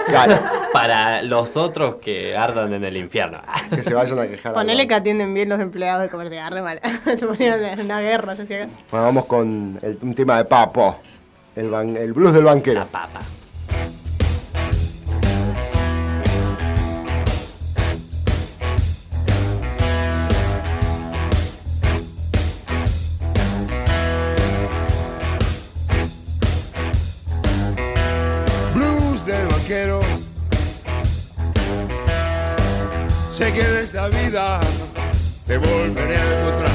[0.07, 0.39] Claro,
[0.73, 3.41] Para los otros que ardan en el infierno.
[3.71, 4.53] Que se vayan a quejar.
[4.55, 6.41] Ponele que atienden bien los empleados de comercio.
[6.43, 6.81] Arre mal.
[7.05, 8.37] Se ponían en una guerra.
[8.37, 10.99] Se Bueno, vamos con el- un tema de papo.
[11.57, 12.81] El, ban- el blues del banquero.
[12.81, 13.21] La papa.
[33.35, 34.61] Sé que en esta vida
[35.45, 36.71] te volveré a encontrar.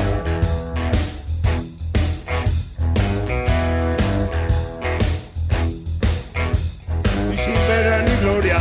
[7.34, 8.60] Y sin pena ni gloria.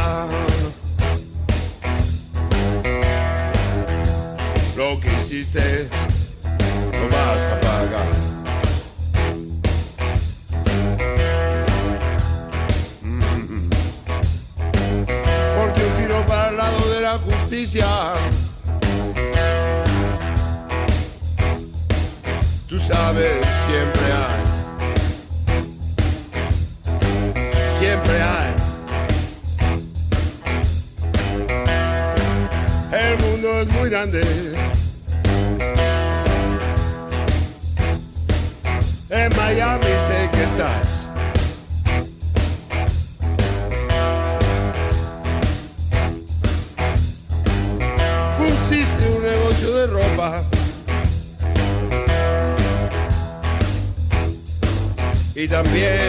[4.76, 5.88] Lo que hiciste
[17.58, 17.88] justicia.
[22.68, 24.42] Tú sabes, siempre hay.
[27.78, 28.54] Siempre hay.
[32.92, 34.47] El mundo es muy grande.
[55.78, 56.07] Y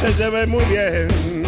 [0.00, 1.39] se te ve muy bien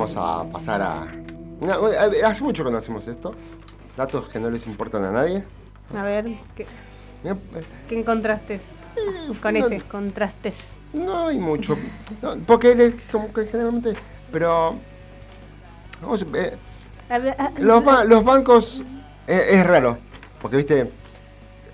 [0.00, 1.06] vamos a pasar a.
[1.60, 1.76] una-
[2.26, 3.34] hace mucho que no hacemos esto.
[3.96, 5.44] Datos que no les importan a nadie.
[5.94, 6.24] A ver,
[6.56, 6.64] ¿qué,
[7.88, 8.60] qué encontraste eh,
[9.42, 10.54] con no- ese contrastes?
[10.94, 11.76] No hay mucho.
[12.22, 13.94] No, porque es como que generalmente.
[14.32, 14.76] Pero.
[16.00, 16.56] vamos, eh,
[17.10, 18.82] ah, los, ba- los bancos.
[19.26, 19.98] eh, es raro.
[20.40, 20.90] Porque, viste.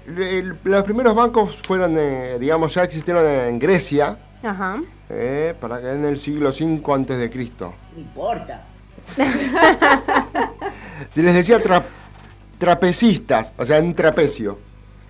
[0.08, 4.18] el- los primeros bancos fueron, eh, digamos, ya existieron en Grecia.
[4.42, 4.80] Ajá.
[5.10, 7.74] Eh, para que en el siglo V antes de Cristo.
[7.94, 8.64] No importa.
[11.08, 11.82] Se les decía tra-
[12.58, 14.58] trapecistas, o sea, un trapecio.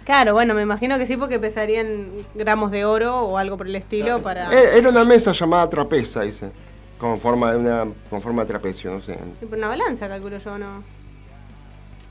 [0.05, 3.75] Claro, bueno, me imagino que sí, porque pesarían gramos de oro o algo por el
[3.77, 4.53] estilo para.
[4.53, 6.51] Eh, Era una mesa llamada trapeza, dice.
[6.99, 9.19] Con forma de una con forma de trapecio, no sé.
[9.53, 10.83] Una balanza, calculo yo, ¿no?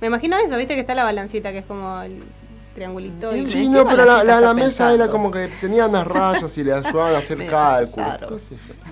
[0.02, 2.21] Me imagino eso, viste que está la balancita, que es como el
[2.75, 3.35] triangulito.
[3.35, 6.63] y- Sí, ¿Qué no, pero la, la- mesa era como que tenía unas rayas y
[6.63, 8.17] le ayudaban a hacer cálculos.
[8.17, 8.38] claro.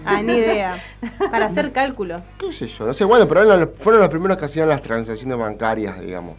[0.05, 0.75] Ah, ni idea.
[1.31, 2.21] Para hacer cálculo.
[2.39, 4.81] qué sé yo, no sé, bueno, pero eran los- fueron los primeros que hacían las
[4.81, 6.37] transacciones bancarias, digamos,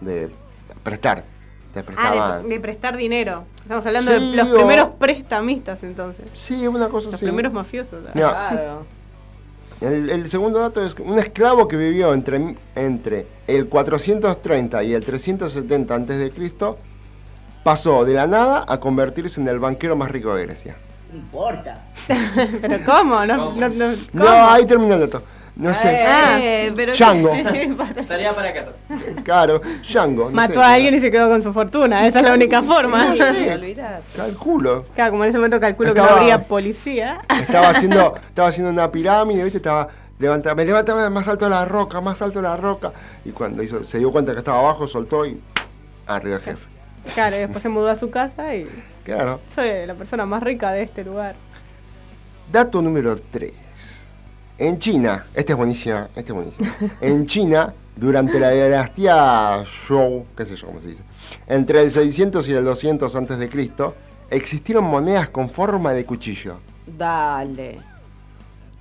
[0.00, 0.30] de
[0.82, 1.22] prestar.
[1.72, 2.42] Te Ah, prestaban.
[2.44, 3.44] de, de prestar dinero.
[3.62, 6.24] Estamos hablando Sí, de los o- primeros prestamistas entonces.
[6.32, 7.26] Sí, una cosa Los así.
[7.26, 8.02] primeros mafiosos.
[8.14, 8.86] Claro.
[9.80, 14.94] El, el segundo dato es que un esclavo que vivió entre, entre el 430 y
[14.94, 16.32] el 370 a.C.
[17.62, 20.76] pasó de la nada a convertirse en el banquero más rico de Grecia.
[21.12, 21.84] No importa.
[22.60, 23.24] Pero ¿cómo?
[23.26, 24.46] No, no, no, No, ¿cómo?
[24.48, 25.22] ahí termina el dato.
[25.56, 25.90] No sé.
[26.04, 27.30] Eh, pero Chango.
[27.78, 28.72] Para- Tarea para casa.
[29.24, 30.24] Claro, Django.
[30.26, 30.60] no Mató sé.
[30.60, 32.06] a alguien y se quedó con su fortuna.
[32.06, 33.06] Esa es la única forma.
[33.08, 33.74] No sé.
[34.16, 34.84] Calculo.
[34.94, 37.20] Claro, como en ese momento calculo que Estaba- no habría policía.
[37.40, 39.56] Estaba haciendo, estaba haciendo una pirámide, ¿viste?
[39.56, 39.88] Estaba
[40.18, 42.92] levantando, me levantaba más alto de la roca, más alto de la roca.
[43.24, 45.40] Y cuando hizo, se dio cuenta que estaba abajo, soltó y
[46.06, 46.68] arriba el jefe.
[47.14, 48.66] Claro, y después se mudó a su casa y
[49.04, 49.40] Claro.
[49.54, 51.34] soy la persona más rica de este lugar.
[52.52, 53.52] Dato número 3.
[54.58, 56.66] En China, este es buenísima, este es buenísimo.
[57.02, 61.02] En China, durante la dinastía Zhou, qué sé yo cómo se dice,
[61.46, 63.94] entre el 600 y el 200 antes de Cristo,
[64.30, 66.56] existieron monedas con forma de cuchillo.
[66.86, 67.95] Dale.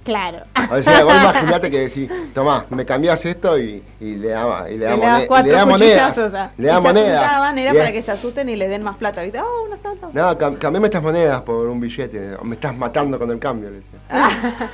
[0.06, 0.44] Claro.
[0.72, 4.78] O sea, vos imaginate que decís, tomá, me cambiás esto y, y le da, y
[4.78, 6.12] le da, moneda- le da monedas.
[6.12, 6.52] cuchillazos, ah.
[6.58, 9.40] Le da asustaban, era para que se asusten y les den más plata, ¿viste?
[9.42, 10.08] Oh, una santa.
[10.14, 12.38] No, cam- cambiame estas monedas por un billete.
[12.44, 14.00] Me estás matando con el cambio, le decía.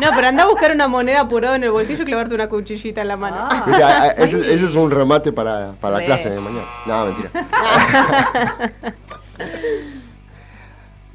[0.00, 3.02] No, pero anda a buscar una moneda apurado en el bolsillo y clavarte una cuchillita
[3.02, 3.36] en la mano.
[3.38, 3.62] Ah.
[3.66, 6.66] Viste, a- a- ese, ese es un remate para, para la clase de mañana.
[6.86, 7.30] No, mentira.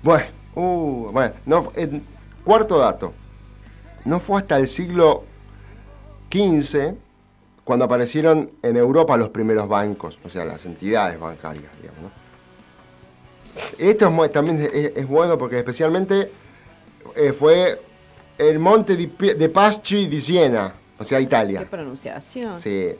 [0.03, 2.05] bueno, uh, bueno no, en-
[2.47, 3.13] cuarto dato.
[4.05, 5.23] No fue hasta el siglo
[6.31, 6.93] XV
[7.63, 12.03] cuando aparecieron en Europa los primeros bancos, o sea, las entidades bancarias, digamos.
[12.03, 12.11] ¿no?
[13.77, 16.31] Esto es también es, es bueno porque especialmente
[17.15, 17.81] eh, fue
[18.37, 21.59] el monte Pi- de Paschi di Siena, o sea, Italia.
[21.59, 22.61] Qué pronunciación.
[22.61, 22.91] Sí.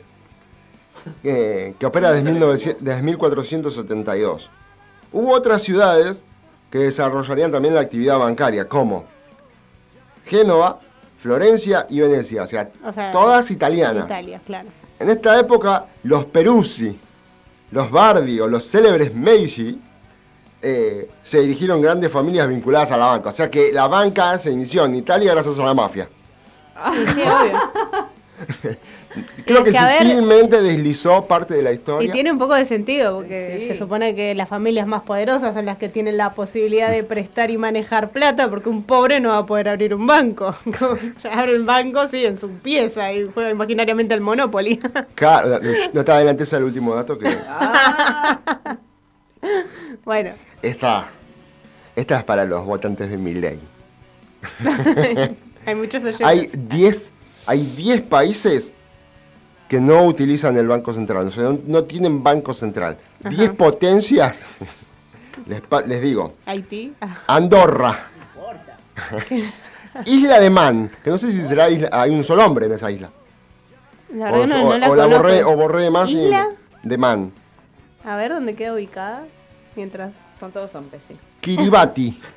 [1.24, 4.50] Eh, que opera desde, 1900 desde 1472.
[5.12, 6.24] Hubo otras ciudades
[6.70, 9.04] que desarrollarían también la actividad bancaria, como
[10.24, 10.80] Génova,
[11.18, 14.06] Florencia y Venecia, o sea, O sea, todas italianas.
[14.06, 14.68] Italia, claro.
[14.98, 16.98] En esta época, los Peruzzi,
[17.70, 19.80] los Bardi o los célebres Medici
[20.60, 23.28] eh, se dirigieron grandes familias vinculadas a la banca.
[23.28, 26.08] O sea que la banca se inició en Italia gracias a la mafia.
[26.92, 28.07] Sí, sí, obvio.
[29.46, 32.08] Creo que que, a ver- sutilmente deslizó parte de la historia.
[32.08, 33.68] Y tiene un poco de sentido, porque Sí.
[33.68, 37.50] se supone que las familias más poderosas son las que tienen la posibilidad de prestar
[37.50, 40.54] y manejar plata, porque un pobre no va a poder abrir un banco.
[40.78, 44.80] Como, o sea, abre un banco, sí, en su pieza y juega imaginariamente al Monopoly.
[45.14, 45.58] Claro,
[45.92, 47.28] no te adelantes al último dato que
[50.04, 50.30] bueno,
[50.62, 51.08] esta,
[51.96, 53.60] esta es para los votantes de Milley.
[55.66, 56.26] hay muchos oyentes.
[56.26, 57.12] Hay 10
[57.48, 58.74] hay 10 países
[59.68, 62.98] que no utilizan el Banco Central, o sea, no, no tienen Banco Central.
[63.28, 64.50] 10 potencias,
[65.86, 66.92] les, digo, Haití.
[67.26, 68.10] Andorra,
[70.04, 72.90] Isla de Man, que no sé si será isla, hay un solo hombre en esa
[72.90, 73.10] isla.
[74.14, 76.48] la O, no, o- no la o la borré, o borré de más y- ¿Isla?
[76.82, 77.32] de Man.
[78.04, 79.24] A ver dónde queda ubicada.
[79.74, 80.12] Mientras.
[80.38, 81.14] Son todos hombres, sí.
[81.40, 82.20] Kiribati.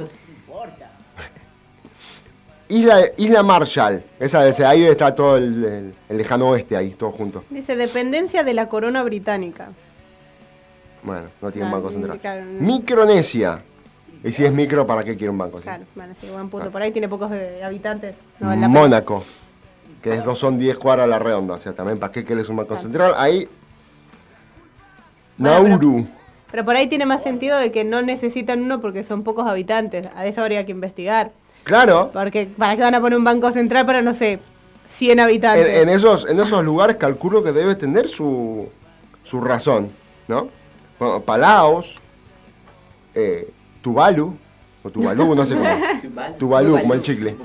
[2.72, 7.12] Isla, Isla Marshall, esa de ahí está todo el, el- el lejano oeste ahí, todo
[7.12, 7.44] junto.
[7.50, 9.70] Dice dependencia de la corona británica.
[11.04, 12.20] Bueno, no tiene Ah, banco central.
[12.20, 12.44] claro.
[12.60, 13.62] Micronesia.
[14.24, 15.58] Y si es micro, ¿para qué quiere un banco?
[15.58, 15.64] sí?
[15.64, 16.70] Claro, bueno, sí, buen punto.
[16.72, 18.16] Por ahí tiene pocos eh, habitantes.
[18.40, 18.68] No vale la.
[18.68, 19.24] Mónaco,
[20.02, 22.56] que es, son 10 cuadras a la redonda, o sea, también para qué quieres un
[22.58, 23.14] banco central.
[23.18, 23.50] Ahí,
[25.38, 26.08] Bueno, pero- Nauru.
[26.52, 30.08] Pero por ahí tiene más sentido de que no necesitan uno porque son pocos habitantes.
[30.16, 31.32] A eso habría que investigar.
[31.64, 34.40] Claro, Porque ¿para qué van a poner un banco central para, no sé,
[34.92, 35.68] 100 habitantes?
[35.70, 38.68] en, en esos, en esos lugares calculo que debe tener su,
[39.24, 39.90] su razón,
[40.28, 40.50] ¿no?
[41.00, 42.02] Bueno, Palaos,
[43.16, 43.50] eh,
[43.82, 44.36] Tuvalu,
[44.84, 45.70] o Tuvalu, no sé cómo.
[46.40, 47.36] Tuvalu, como el chicle.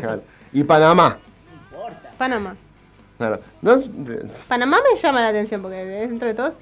[0.00, 0.22] Claro.
[0.52, 1.18] Y Panamá.
[2.18, 2.56] Panamá.
[3.18, 3.40] Claro.
[3.62, 6.54] No, de- Panamá me llama la atención porque dentro de todos...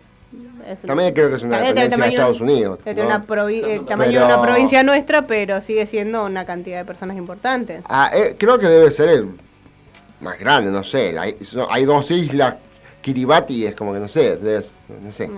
[0.86, 2.78] también creo que es una dependencia de Estados Unidos.
[2.84, 3.16] debe tener ¿no?
[3.16, 7.16] una provi- el tamaño de una provincia nuestra, pero sigue siendo una cantidad de personas
[7.16, 7.82] importantes.
[7.88, 9.28] Ah, eh, creo que debe ser el
[10.20, 11.16] más grande, no sé.
[11.18, 12.54] Hay, dos islas,
[13.02, 14.64] Kiribati es como que no sé, debe
[15.02, 15.30] no sé.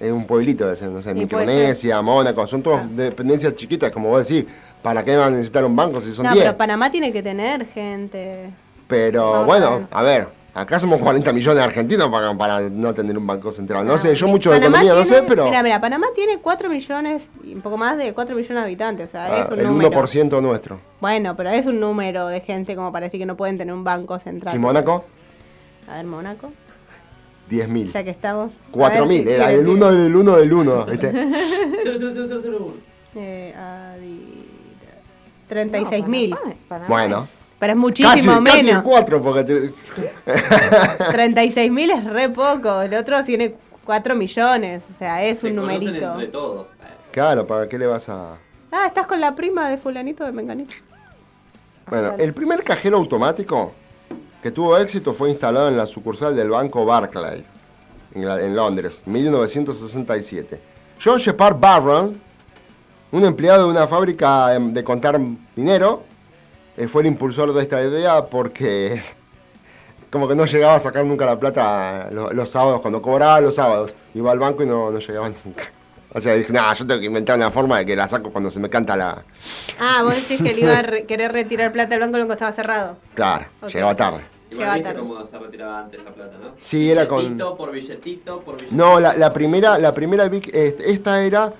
[0.00, 4.26] Es un pueblito, debe ser, no sé, Micronesia, Mónaco, son todas dependencias chiquitas, como vos
[4.26, 4.46] decís.
[4.82, 6.44] ¿Para qué van a necesitar un banco si son no, 10?
[6.44, 8.50] pero Panamá tiene que tener gente.
[8.88, 9.88] Pero No, bueno, bueno.
[9.92, 13.86] a ver, Acá somos 40 millones de argentinos para, para no tener un banco central.
[13.86, 16.68] No sé, yo mucho de economía no sé, tiene- pero Mira, mira, Panamá tiene 4
[16.68, 19.66] millones, un poco más de 4 millones de habitantes, o sea, ah, es un el
[19.66, 19.88] número.
[19.90, 20.78] 1% nuestro.
[21.00, 23.82] Bueno, pero es un número de gente como para decir que no pueden tener un
[23.82, 24.54] banco central.
[24.54, 25.06] ¿Y Mónaco?
[25.88, 26.52] A ver, Mónaco,
[27.50, 27.86] 10.000.
[27.90, 28.52] ya que estamos.
[28.52, 29.80] A 4.000, ver, era ¿qué el tiene?
[29.86, 31.12] 1 del 1 del 1, ¿viste?
[31.82, 32.74] 00001.
[33.14, 34.98] Eh, habita-
[35.48, 36.34] 36 mil.
[36.88, 37.26] Bueno,
[37.62, 37.80] Pero es casi,
[38.26, 38.82] muchísimo casi menos.
[38.82, 39.72] 4, porque te-
[41.12, 42.82] 36 mil es re poco.
[42.82, 43.54] El otro tiene
[43.84, 44.82] 4 millones.
[44.90, 46.12] O sea, es Se un numerito.
[46.12, 46.66] entre todos.
[47.12, 48.34] Claro, ¿para qué le vas a...?
[48.72, 50.74] Ah, estás con la prima de fulanito de Menganito.
[51.88, 53.72] Bueno, el primer cajero automático
[54.42, 57.44] que tuvo éxito fue instalado en la sucursal del banco Barclays,
[58.12, 60.60] en, la- en Londres, 1967.
[61.04, 62.20] John Shepard Barron,
[63.12, 65.20] un empleado de una fábrica em, de contar
[65.54, 66.02] dinero,
[66.88, 69.02] fue el impulsor de esta idea porque
[70.10, 73.54] como que no llegaba a sacar nunca la plata lo- los, sábados, cuando cobraba los
[73.54, 73.94] sábados.
[74.14, 75.64] Iba al banco y no, no llegaba nunca.
[76.14, 78.50] O sea, dije, no, yo tengo que inventar una forma de que la saco cuando
[78.50, 79.22] se me canta la...
[79.80, 82.52] Ah, vos decís que él iba a re- querer retirar plata del banco cuando estaba
[82.52, 82.96] cerrado.
[83.14, 84.18] Claro, llegaba tarde.
[84.50, 85.00] Llegaba Igual viste tarde.
[85.08, 86.50] cómo se retiraba antes la plata, ¿no?
[86.58, 88.76] Sí, era con- Billetito por billetito por billetito.
[88.76, 91.50] No, la, la primera, la primera, este, esta era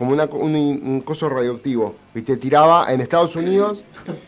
[0.00, 1.94] como una, un, un coso radioactivo.
[2.14, 2.38] ¿Viste?
[2.38, 3.84] Tiraba en Estados Unidos.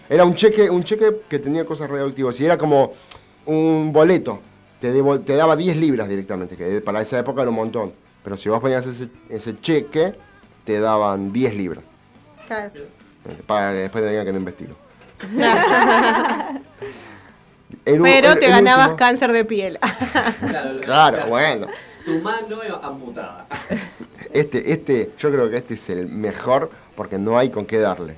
[0.07, 2.39] Era un cheque, un cheque que tenía cosas radioactivas.
[2.41, 2.93] Y era como
[3.47, 4.39] un boleto.
[4.81, 7.95] Te, devo- te daba 10 libras directamente, que para esa época era un montón.
[8.23, 10.15] Pero si vos ponías ese, ese cheque,
[10.65, 11.85] te daban 10 libras.
[12.47, 12.71] Claro.
[13.47, 14.75] Para que después tengan que no investigo.
[17.85, 19.79] Pero el- te el ganabas último- cáncer de piel.
[20.51, 21.67] Claro, Claro, bueno.
[22.05, 23.47] Tu mano amputada.
[24.33, 28.17] Este, este, yo creo que este es el mejor porque no hay con qué darle.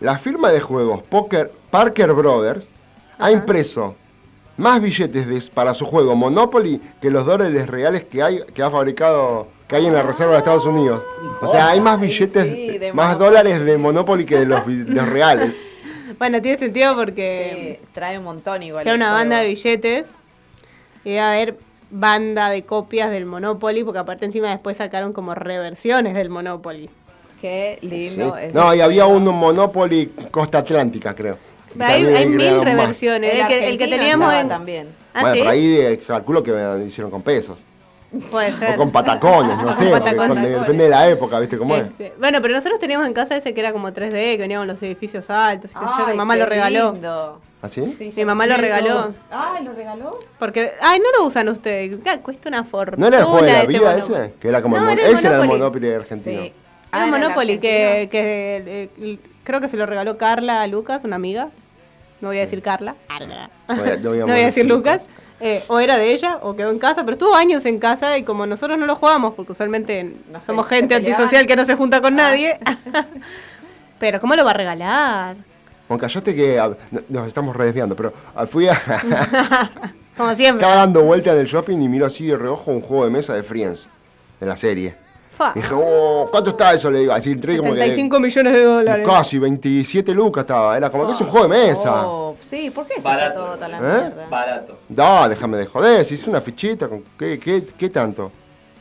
[0.00, 2.68] La firma de juegos Poker, Parker Brothers
[3.18, 3.94] ha impreso
[4.56, 8.70] más billetes de- para su juego Monopoly que los dólares reales que hay que ha
[8.70, 11.02] fabricado que hay en la reserva de Estados Unidos.
[11.40, 13.28] O sea, hay más billetes, sí, de más Monopoly.
[13.30, 14.60] dólares de Monopoly que de los,
[15.08, 15.64] reales.
[16.18, 18.82] Bueno, tiene sentido porque Sí, trae un montón igual.
[18.82, 19.18] era el una juego.
[19.18, 20.06] banda de billetes.
[21.04, 21.56] Y a haber
[21.92, 26.90] banda de copias del Monopoly, porque aparte encima después sacaron como reversiones del Monopoly.
[27.40, 27.88] Qué ¿sí?
[27.88, 28.36] lindo.
[28.36, 31.38] es No, y había un Monopoly Costa Atlántica, creo.
[31.78, 33.34] Hay, hay mil reversiones.
[33.34, 34.48] El, El, que, el que teníamos en.
[34.48, 34.88] también.
[35.14, 35.40] Ah, bueno, ¿sí?
[35.42, 37.58] por ahí eh, calculo que me hicieron con pesos.
[38.30, 38.74] Puede ser.
[38.74, 40.50] O con patacones, no sé, patacones.
[40.50, 41.84] depende de la época, ¿viste cómo es?
[41.84, 44.66] Este, bueno, pero nosotros teníamos en casa ese que era como 3D, que venía con
[44.68, 45.70] los edificios altos.
[45.70, 46.92] y que yo, mi mamá qué lo regaló.
[46.92, 47.40] lindo.
[47.62, 47.94] ¿Así?
[47.96, 49.06] Sí, Mi mamá lo regaló.
[49.30, 50.18] Ay, ¿lo regaló?
[50.40, 51.96] Porque, ay, no lo usan ustedes.
[52.06, 52.96] Ah, Cuesta una fortuna.
[52.98, 54.14] ¿No era el juego de la ese vida Monopoly.
[54.20, 54.34] ese?
[54.40, 55.92] Que era como No, el, mon- era el ese era el Monopoly.
[55.92, 56.42] Argentino.
[56.42, 56.46] Sí.
[56.48, 56.54] Era
[56.90, 60.66] Ah, un ¿era el Monopoly que, que eh, creo que se lo regaló Carla a
[60.66, 61.50] Lucas, una amiga.
[62.20, 62.96] No voy a decir Carla.
[63.08, 65.08] Voy a- no no voy a voy a decir Lucas.
[65.08, 65.10] Lucas.
[65.44, 68.22] Eh, o era de ella o quedó en casa, pero estuvo años en casa y
[68.22, 71.74] como nosotros no lo jugamos, porque usualmente No sé, somos gente antisocial que no se
[71.74, 72.28] junta con Ah.
[72.30, 72.58] nadie.
[73.98, 75.36] pero ¿cómo lo va a regalar?
[75.88, 76.56] Juan, callaste que
[76.92, 78.80] no- nos estamos redesviando, pero ah, fui a.
[80.16, 80.62] Como siempre.
[80.64, 83.34] estaba dando vuelta en el shopping y miro así de reojo un juego de mesa
[83.34, 83.88] de Friends,
[84.40, 84.94] de la serie.
[85.54, 86.90] Dije, oh, ¿cuánto está eso?
[86.90, 87.78] Le digo, así entré como que.
[87.78, 89.06] 75 millones de dólares.
[89.06, 90.76] Casi, 27 lucas estaba.
[90.76, 92.06] Era como que es un juego de mesa.
[92.06, 93.38] Oh, sí, ¿por qué se Barato.
[93.40, 93.80] fue todo tan la ¿Eh?
[93.80, 94.26] mierda?
[94.30, 94.78] Barato.
[94.88, 98.30] No, déjame de joder, si es una fichita, con ¿qué, qué, qué tanto?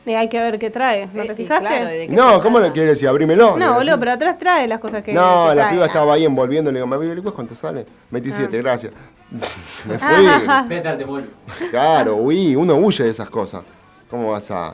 [0.05, 1.07] Y hay que ver qué trae.
[1.13, 1.63] ¿No te fijaste?
[1.67, 3.07] claro, ¿y de qué No, ¿cómo le quieres decir?
[3.07, 3.55] Abrímelo.
[3.55, 5.13] No, boludo, pero atrás trae las cosas que.
[5.13, 5.73] No, que la trae.
[5.73, 7.85] piba estaba ahí envolviendo, le digo, ¿me averiguas cuánto sale?
[8.09, 8.61] 27, Ah.
[8.61, 8.93] gracias.
[9.87, 10.27] Me fui.
[10.67, 11.27] Vete al demonio.
[11.69, 13.61] Claro, huí, uno huye de esas cosas.
[14.09, 14.73] ¿Cómo vas a...?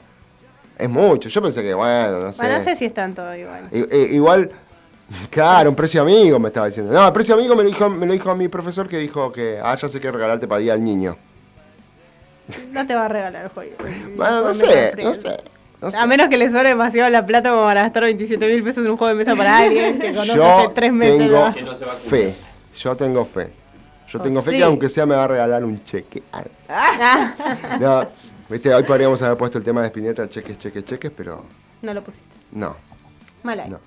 [0.78, 2.41] Es mucho, yo pensé que, bueno, no sé.
[2.43, 3.67] Bueno, no sé si es tanto igual.
[3.71, 4.51] I- i- igual,
[5.30, 6.93] claro, un precio amigo me estaba diciendo.
[6.93, 9.59] No, el precio amigo me lo dijo, me lo dijo mi profesor que dijo que,
[9.63, 11.17] ah, ya sé qué regalarte para día al niño.
[12.71, 13.71] No te va a regalar el juego.
[14.15, 15.38] Bueno, no sé, no sé.
[15.82, 15.97] no sé.
[15.97, 18.91] A menos que le sobre demasiado la plata como para gastar 27 mil pesos en
[18.91, 21.17] un juego de mesa para alguien que conoce Yo hace tres meses.
[21.28, 21.53] tengo.
[21.53, 22.21] Que no se va a cumplir.
[22.34, 22.36] fe,
[22.73, 23.49] yo tengo fe.
[24.07, 24.57] Yo Oh, tengo fe sí.
[24.57, 26.23] que aunque sea me va a regalar un cheque.
[26.32, 27.34] Ah.
[27.82, 28.05] No,
[28.50, 31.43] viste, hoy podríamos haber puesto el tema de Spinetta, cheques, cheques, cheques, pero
[31.82, 32.26] No lo pusiste.
[32.52, 32.76] no,
[33.43, 33.70] Mal ahí.
[33.70, 33.80] no.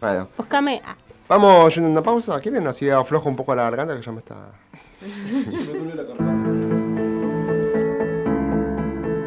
[0.00, 0.80] Bueno, Búscame.
[0.84, 0.94] ah,
[1.28, 2.40] vamos yendo a una pausa.
[2.40, 4.36] ¿Quieren así aflojo un poco la garganta que ya me está...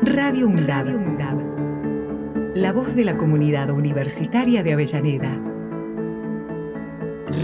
[0.03, 2.55] Radio UNDAB.
[2.55, 5.39] La voz de la comunidad universitaria de Avellaneda.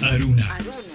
[0.00, 0.56] Aruna.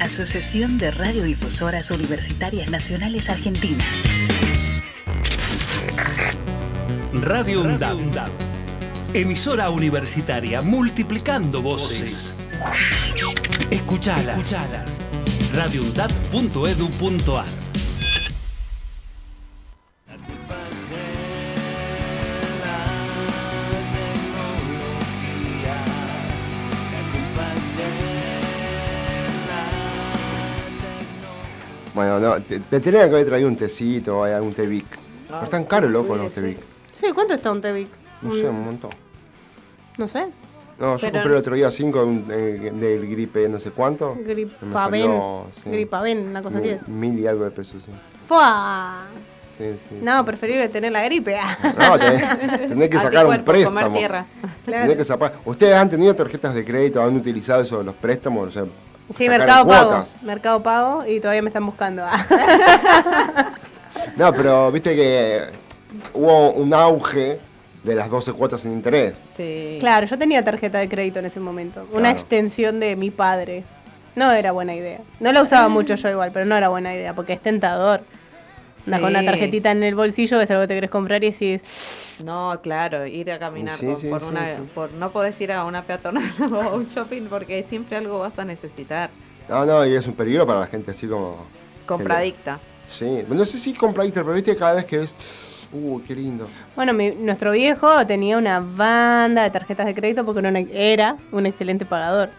[0.00, 3.84] Asociación de Radiodifusoras Universitarias Nacionales Argentinas.
[7.12, 7.98] Radio UNDAB.
[9.12, 12.34] Emisora universitaria multiplicando voces.
[13.70, 14.38] Escuchalas.
[14.38, 15.02] Escuchalas.
[15.52, 17.59] radioundab.edu.ar
[32.00, 34.86] Bueno, no, te, te tenía que haber traído un tecito o algún té Vic.
[35.28, 36.58] Pero están caros, loco, los té Vic.
[36.98, 37.88] Sí, ¿cuánto está un Tevic?
[38.22, 38.90] No sé, un montón.
[39.98, 40.26] No sé.
[40.78, 44.16] No, yo Pero- compré el otro día 5 del gripe no sé cuánto.
[44.24, 44.72] Gripaven.
[45.02, 46.78] salió, sí, Gripaven, una cosa así.
[46.86, 47.92] Mil y algo de pesos, sí.
[48.26, 49.02] ¡Fua!
[49.56, 49.98] Sí, sí.
[50.02, 51.36] No, preferible tener la gripe.
[51.78, 52.38] No, tenés,
[52.68, 53.78] tenés que sacar un préstamo.
[53.78, 54.26] comer tierra.
[54.64, 57.02] Tenés que sacar- ¿Ustedes han tenido tarjetas de crédito?
[57.02, 58.48] ¿Han utilizado eso de los préstamos?
[58.48, 58.64] O sea,
[59.16, 59.66] Sí, Mercado.
[59.66, 60.04] Pago.
[60.22, 62.04] Mercado Pago y todavía me están buscando.
[64.16, 65.42] No, pero viste que
[66.14, 67.38] hubo un auge
[67.82, 69.14] de las 12 cuotas sin interés.
[69.36, 69.76] Sí.
[69.80, 71.86] Claro, yo tenía tarjeta de crédito en ese momento.
[71.92, 73.64] Una extensión de mi padre.
[74.16, 75.00] No era buena idea.
[75.20, 78.02] No la usaba mucho yo igual, pero no era buena idea porque es tentador.
[78.86, 79.26] Andas con una Sí.
[79.26, 83.30] tarjetita en el bolsillo, ves algo que te querés comprar y decís, No, claro, ir
[83.32, 84.62] a caminar Sí, por, sí, por sí, una, sí.
[84.74, 88.38] por no podés ir a una peatonal o a un shopping porque siempre algo vas
[88.38, 89.10] a necesitar.
[89.48, 91.44] No, no, y es un peligro para la gente así como...
[91.86, 92.58] Compradicta.
[92.88, 95.68] Sí, no sé si compradicta, pero viste que cada vez que ves...
[95.72, 96.48] Uy, qué lindo.
[96.74, 101.16] Bueno, mi- nuestro viejo tenía una banda de tarjetas de crédito porque era, una- era
[101.30, 102.30] un excelente pagador.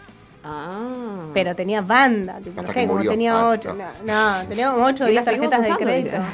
[0.44, 1.28] Ah.
[1.34, 3.76] Pero tenía banda, tipo, no sé, como tenía Ah, ocho.
[4.04, 6.18] No, no, tenía como ocho o diez tarjetas de crédito.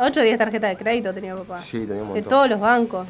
[0.00, 1.60] Ocho o diez tarjetas de crédito tenía papá.
[1.60, 3.06] Sí, tenía un De todos los bancos.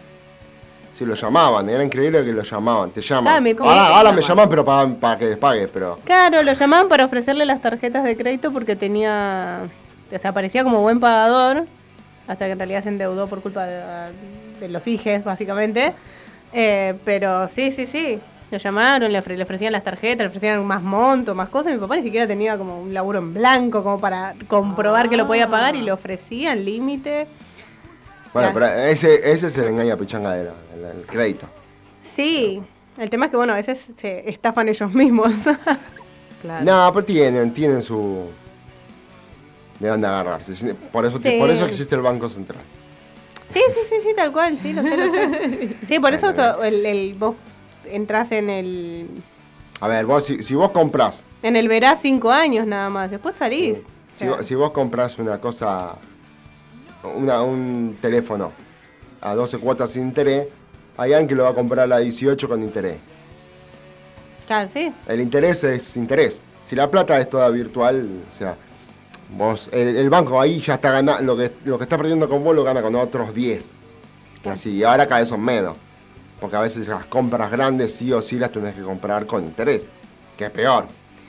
[0.98, 3.56] Sí, lo llamaban, era increíble que lo llamaban, te llaman.
[3.60, 5.96] Ah, ahora me llaman pero para, para que les pagues, pero...
[6.04, 9.60] Claro, lo llamaban para ofrecerle las tarjetas de crédito porque tenía.
[10.12, 11.66] O sea, parecía como buen pagador,
[12.26, 13.80] hasta que en realidad se endeudó por culpa de,
[14.60, 15.94] de los hijes, básicamente.
[16.52, 18.20] Eh, pero sí, sí, sí.
[18.52, 21.72] Lo llamaron, le, ofre- le ofrecían las tarjetas, le ofrecían más monto, más cosas.
[21.72, 25.26] Mi papá ni siquiera tenía como un laburo en blanco como para comprobar que lo
[25.26, 27.26] podía pagar y le ofrecían límite.
[28.34, 28.54] Bueno, Ya.
[28.54, 31.48] pero ese, ese es el engaño a pichangadera, el, el crédito.
[32.14, 32.62] Sí,
[32.98, 35.32] el tema es que, bueno, a veces se estafan ellos mismos.
[36.42, 36.64] Claro.
[36.64, 38.28] No, pero tienen, tienen su...
[39.78, 40.52] De dónde agarrarse.
[40.90, 41.36] Por eso, Sí.
[41.38, 42.60] por eso existe el Banco Central.
[43.54, 45.76] Sí, sí, sí, sí, tal cual, sí, lo sé, lo sé.
[45.86, 47.36] Sí, por eso so- el, el- vos
[47.86, 49.08] entras en el
[49.80, 53.36] A ver, vos si, si vos comprás, en el verás cinco años nada más, después
[53.36, 53.78] salís.
[54.12, 55.96] Si, sea, vos, si vos comprás una cosa,
[57.16, 58.52] una, un teléfono
[59.20, 60.46] a 12 cuotas sin interés,
[60.96, 62.98] hay alguien que lo va a comprar a la 18 con interés.
[64.46, 64.92] Claro, sí.
[65.08, 66.42] El interés es interés.
[66.66, 68.56] Si la plata es toda virtual, o sea,
[69.36, 72.44] vos, el, el banco ahí ya está ganando, lo que, lo que está perdiendo con
[72.44, 73.66] vos lo gana con otros 10.
[74.44, 75.76] Y así, y ahora cada vez son menos.
[76.42, 79.86] Porque a veces las compras grandes sí o sí las tenés que comprar con interés.
[80.36, 80.86] Que es peor.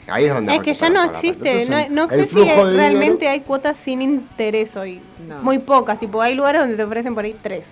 [0.08, 2.44] Ahí es donde Es que ya no existe, no, Entonces, no sé si
[2.76, 5.00] realmente dinero- hay cuotas sin interés hoy.
[5.28, 5.38] No.
[5.44, 7.66] Muy pocas, tipo hay lugares donde te ofrecen por ahí tres.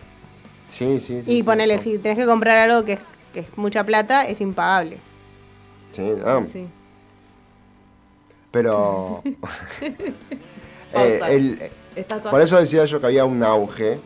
[0.67, 1.31] Sí, sí, sí.
[1.33, 2.99] y sí, ponele, si tenés que comprar algo que es,
[3.33, 4.99] que es mucha plata, es impagable.
[5.93, 6.67] Sí, ah, Sí.
[8.51, 9.23] pero...
[10.93, 11.71] eh, el-
[12.29, 13.99] por eso decía yo que había un auge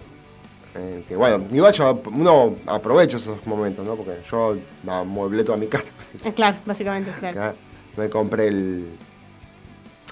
[0.78, 3.96] Eh, que bueno, igual yo uno aprovecha esos momentos, ¿no?
[3.96, 4.58] Porque yo
[4.88, 5.92] amueblé toda mi casa.
[6.24, 7.56] Eh, claro, básicamente, claro.
[7.96, 8.90] Me compré el,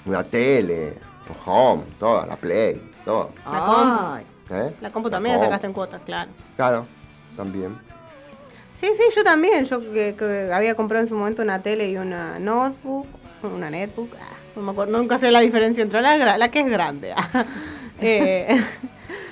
[0.06, 0.94] una tele,
[1.28, 3.32] un home, todo, la play, todo.
[3.44, 4.74] La compu, ¿Eh?
[4.80, 6.30] la compu también la sacaste en cuotas, claro.
[6.56, 6.86] Claro,
[7.36, 7.76] también.
[8.80, 9.64] Sí, sí, yo también.
[9.66, 13.06] Yo que, que había comprado en su momento una tele y una notebook,
[13.42, 14.10] una netbook.
[14.18, 17.12] ah, no me acuerdo, nunca sé la diferencia entre la, la que es grande.
[17.14, 17.44] ah.
[18.00, 18.60] Eh,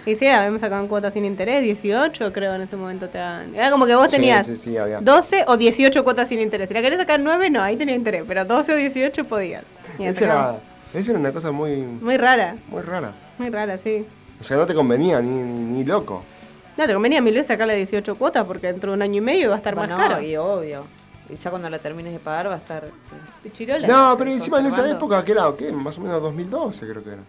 [0.05, 3.55] y sí, habíamos sacado en cuotas sin interés, 18 creo en ese momento te daban.
[3.55, 5.01] Era como que vos tenías sí, sí, había.
[5.01, 6.69] 12 o 18 cuotas sin interés.
[6.69, 9.65] Si la querés sacar 9, no, ahí tenía interés, pero 12 o 18 podías.
[9.99, 10.61] Y sacamos.
[10.93, 13.13] era, era una cosa muy, Muy rara, muy rara.
[13.39, 14.07] muy rara, sí.
[14.41, 16.25] O sea, no te convenía ni, ni, ni loco.
[16.77, 19.51] No, te convenía mil veces sacarle 18 cuotas porque dentro de un año y medio
[19.51, 20.23] va a estar bueno, más caro.
[20.23, 20.85] y obvio.
[21.29, 22.89] Y ya cuando la termines de pagar va a estar.
[23.53, 23.87] Chirola.
[23.87, 25.53] No, pero encima en esa época, que era?
[25.57, 25.71] ¿Qué?
[25.73, 27.23] Más o menos 2012 creo que era.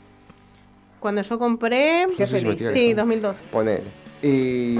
[1.04, 2.08] Cuando yo compré.
[2.16, 2.72] Qué sé si me feliz.
[2.72, 3.44] Sí, tira 2012.
[3.52, 3.84] Ponele.
[4.22, 4.80] Y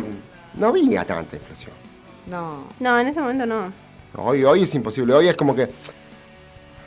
[0.54, 1.74] no había tanta inflación.
[2.28, 2.64] No.
[2.80, 3.74] No, en ese momento no.
[4.16, 5.14] Hoy, hoy es imposible.
[5.14, 5.70] Hoy es como que.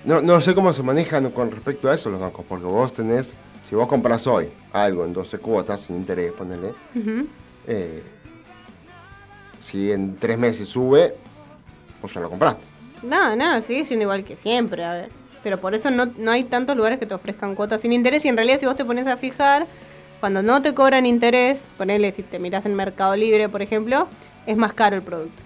[0.06, 3.36] No, no sé cómo se manejan con respecto a eso los bancos, porque vos tenés.
[3.68, 6.72] Si vos compras hoy algo en 12 cuotas sin interés, ponele.
[7.66, 8.02] Eh,
[9.58, 11.14] si en tres meses sube,
[12.00, 12.62] vos ya lo compraste.
[13.02, 15.10] No, no, sigue siendo igual que siempre, a ver.
[15.46, 18.24] Pero por eso no, no hay tantos lugares que te ofrezcan cuotas sin interés.
[18.24, 19.68] Y en realidad, si vos te pones a fijar,
[20.18, 24.08] cuando no te cobran interés, ponele si te miras en Mercado Libre, por ejemplo,
[24.44, 25.40] es más caro el producto.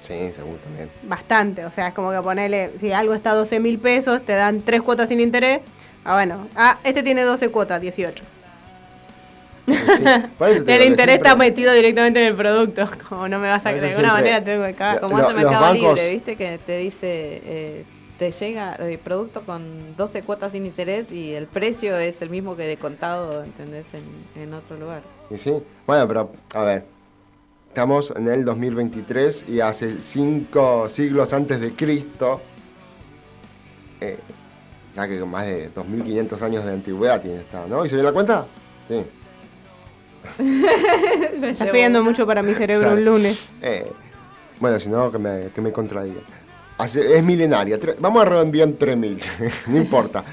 [0.00, 0.90] Sí, seguro también.
[1.04, 1.64] Bastante.
[1.64, 4.62] O sea, es como que ponele, si algo está a 12 mil pesos, te dan
[4.62, 5.60] tres cuotas sin interés.
[6.04, 6.48] Ah, bueno.
[6.56, 8.24] Ah, este tiene 12 cuotas, 18.
[10.38, 12.90] Por eso te El interés está metido directamente en el producto.
[13.08, 14.98] Como no me vas a Por de alguna manera tengo que cagar.
[14.98, 16.34] Como Lo- hace Mercado bancos- Libre, ¿viste?
[16.34, 17.84] Que te dice, eh,
[18.20, 22.54] te llega el producto con 12 cuotas sin interés y el precio es el mismo
[22.54, 23.86] que de contado, ¿entendés?
[23.94, 25.00] En, en otro lugar.
[25.30, 25.54] Y sí.
[25.86, 26.84] Bueno, pero, a ver.
[27.68, 32.42] Estamos en el 2023 y hace cinco siglos antes de Cristo.
[34.02, 34.18] eh,
[34.94, 37.86] ya que con más de 2500 años de antigüedad tiene esta, ¿no?
[37.86, 38.46] ¿Y se dio la cuenta?
[38.86, 39.02] Sí.
[41.42, 43.38] Estás pidiendo mucho para mi cerebro un lunes.
[43.62, 43.90] Eh,
[44.60, 46.20] bueno, si no, que me, que me contradiga.
[46.80, 47.78] Hace- es milenaria.
[47.78, 49.20] tre- vamos a redondear en 3000.
[49.66, 50.24] no importa.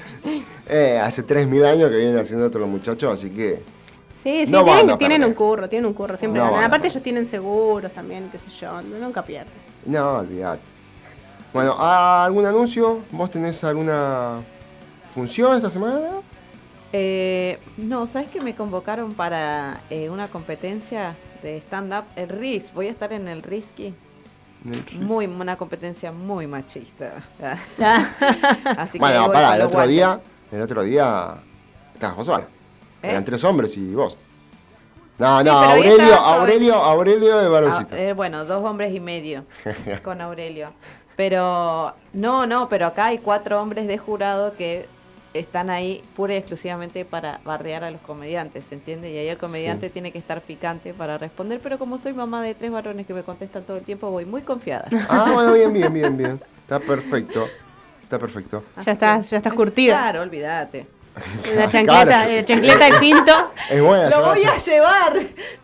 [0.68, 3.62] Eh, hace 3000 años que vienen haciendo los muchachos, así que.
[4.22, 4.64] Sí, sí, No
[4.98, 6.40] tienen, un curro, tienen un curro, siempre.
[6.40, 6.64] No ganan.
[6.64, 9.52] Aparte ellos tienen seguros también, qué sé yo, nunca pierden.
[9.86, 10.60] No, olvídate.
[11.52, 13.00] Bueno, ¿algún anuncio?
[13.10, 14.40] ¿Vos tenés alguna
[15.14, 16.10] función esta semana?
[16.92, 22.04] Eh, no, ¿sabes que me convocaron para eh, una competencia de stand-up?
[22.16, 23.94] El RIS, voy a estar en el Risky.
[25.00, 27.22] Muy, una competencia muy machista.
[28.76, 29.94] Así que bueno, pará, el otro guantes.
[29.96, 30.20] día.
[30.52, 31.34] El otro día.
[31.94, 32.44] Estabas vos sola.
[33.02, 33.10] ¿Eh?
[33.10, 34.16] Eran tres hombres y vos.
[35.18, 36.14] No, Sí, no, Aurelio.
[36.14, 37.96] Aurelio, Aurelio de Ah, varoncito.
[37.96, 39.44] eh, bueno, dos hombres y medio
[40.04, 40.72] con Aurelio.
[41.16, 44.88] Pero, no, no, pero acá hay cuatro hombres de jurado que
[45.40, 49.10] están ahí pura y exclusivamente para bardear a los comediantes, ¿se entiende?
[49.10, 49.92] Y ahí el comediante Sí.
[49.92, 53.22] tiene que estar picante para responder, pero como soy mamá de tres varones que me
[53.22, 54.88] contestan todo el tiempo, voy muy confiada.
[55.08, 56.40] Ah, bueno, bien, bien, bien, bien.
[56.62, 57.48] Está perfecto.
[58.02, 58.64] Está perfecto.
[58.84, 59.94] Ya estás, ya estás curtida.
[59.98, 60.86] Claro, olvídate.
[61.54, 62.32] La chancleta, Claro.
[62.32, 63.32] la chancleta del cinto.
[63.70, 65.14] Es buena, Lo voy a llevar,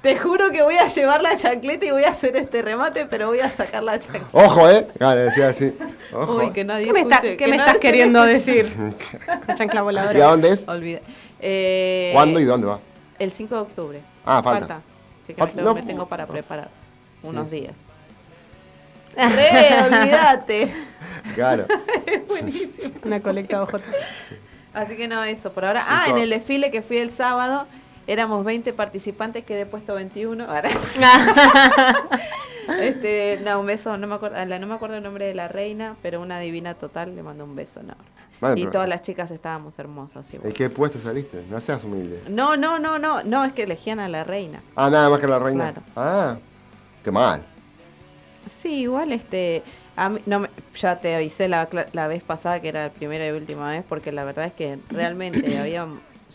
[0.03, 3.29] te juro que voy a llevar la chancleta y voy a hacer este remate, pero
[3.29, 4.27] voy a sacar la chancleta.
[4.33, 4.89] Ojo, eh.
[4.99, 5.73] Claro, decía así.
[6.15, 6.37] Ojo.
[6.37, 8.63] Uy, que nadie ¿Qué me, está- escuche, qué que me nadie estás queriendo escuche.
[8.65, 8.95] decir?
[9.49, 10.19] La chancla voladora.
[10.19, 10.69] ¿Y a dónde es?
[10.69, 11.01] Olvida.
[11.41, 12.79] Eh, ¿Cuándo y dónde va?
[13.19, 14.01] El 5 de octubre.
[14.25, 14.81] Ah, falta.
[15.23, 16.69] Así que Falta- me, tengo, no, me tengo para preparar
[17.23, 17.61] unos sí.
[17.61, 17.75] días.
[19.17, 20.75] Re, olvídate.
[21.35, 21.67] Claro.
[22.07, 22.91] Es buenísimo.
[23.05, 23.83] Una colecta de.
[24.75, 25.83] Así que no, eso por ahora.
[25.89, 27.67] Ah, en el desfile que fui el sábado,
[28.07, 30.45] éramos 20 participantes, quedé puesto 21.
[30.45, 30.71] Ahora.
[32.81, 35.35] este, no, un beso, no me, acuerdo, a la- no me acuerdo el nombre de
[35.35, 38.03] la reina, pero una divina total, le mando un beso enorme.
[38.41, 40.33] Bueno, y todas las chicas estábamos hermosas.
[40.35, 40.49] igual.
[40.49, 41.45] ¿En qué puesto saliste?
[41.49, 42.23] No seas humilde.
[42.29, 44.61] No, no, no, no, no, es que elegían a la reina.
[44.77, 45.73] Ah, nada más que la reina.
[45.73, 45.83] Claro.
[45.97, 46.37] Ah,
[47.03, 47.43] qué mal.
[48.51, 49.63] Sí, igual este,
[49.97, 52.93] a mí- no me- ya te avisé la, cla- la vez pasada que era la
[52.93, 55.87] primera y última vez, porque la verdad es que realmente había,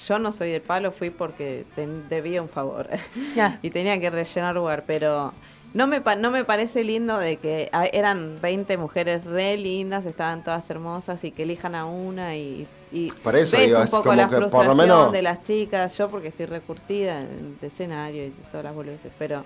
[0.07, 2.87] yo no soy del palo, fui porque ten- debía un favor
[3.35, 3.59] Ya.
[3.61, 5.33] y tenía que rellenar lugar, pero
[5.73, 10.05] no me, pa- no me parece lindo de que ah, eran 20 mujeres re lindas,
[10.05, 13.87] estaban todas hermosas y que elijan a una y, y Por eso ves digo, un
[13.87, 17.57] poco la que por lo frustración menos- de las chicas, yo porque estoy recurtida en
[17.59, 19.43] de escenario y todas las boludeces, pero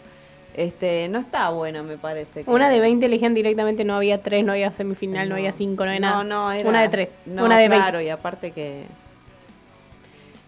[0.56, 2.44] este no está bueno me parece.
[2.44, 5.84] que- Una de 20 elegían directamente, no había tres, no había semifinal, no, había cinco,
[5.84, 6.24] no había nada.
[6.24, 7.84] No, no, era- Una de tres, No, una de 20.
[7.86, 8.84] claro, y aparte que.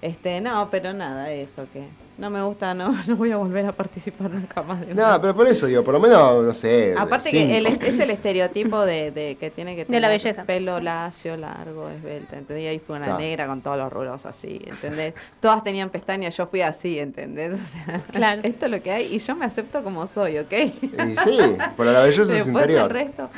[0.06, 1.84] Este, no, pero nada, eso que.
[2.18, 5.36] No me gusta, no, no voy a volver a participar nunca más de No, pero
[5.36, 6.94] por eso digo, por lo menos, no sé.
[6.98, 7.48] Aparte cinco.
[7.48, 10.44] que el- es el estereotipo de, de que tiene que De tener la belleza.
[10.46, 12.64] pelo lacio, largo, esbelta, ¿entendés?
[12.64, 13.20] Y ahí fue una Claro.
[13.20, 15.14] negra con todos los rulos así, ¿entendés?
[15.42, 17.54] Todas tenían pestañas, yo fui así, ¿entendés?
[17.56, 18.42] O sea, Claro.
[18.46, 20.54] esto es lo que hay y yo me acepto como soy, ¿ok?
[20.54, 21.40] Y sí,
[21.76, 22.84] pero la belleza es Después interior.
[22.84, 23.30] el resto,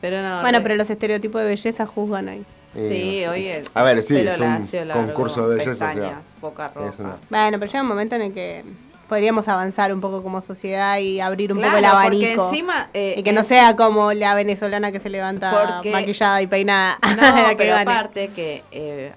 [0.00, 0.40] pero no.
[0.40, 2.44] Bueno, re- pero los estereotipos de belleza juzgan ahí.
[2.74, 5.70] Sí, oye, A ver, sí, es un lacio, largo, concurso de belleza.
[5.72, 6.88] o sea, pestañas, boca roja.
[6.90, 8.64] es una- Bueno, pero llega un momento en el que
[9.08, 12.48] podríamos avanzar un poco como sociedad y abrir un Claro, poco el porque abanico.
[12.48, 16.46] encima, eh, y que no sea como la venezolana que se levanta Porque- maquillada y
[16.46, 16.98] peinada.
[17.02, 17.02] No,
[17.50, 17.90] que pero gane.
[17.92, 19.12] aparte que eh,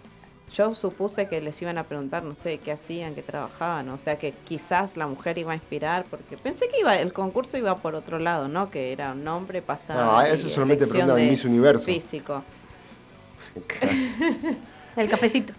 [0.54, 4.18] yo supuse que les iban a preguntar, no sé, qué hacían, qué trabajaban, o sea
[4.18, 7.96] que quizás la mujer iba a inspirar, porque pensé que iba el concurso iba por
[7.96, 8.70] otro lado, ¿no?
[8.70, 10.04] Que era un nombre pasado.
[10.14, 11.86] No, eso solamente preguntan en Miss Universo.
[11.86, 12.44] Físico.
[14.96, 15.54] El cafecito.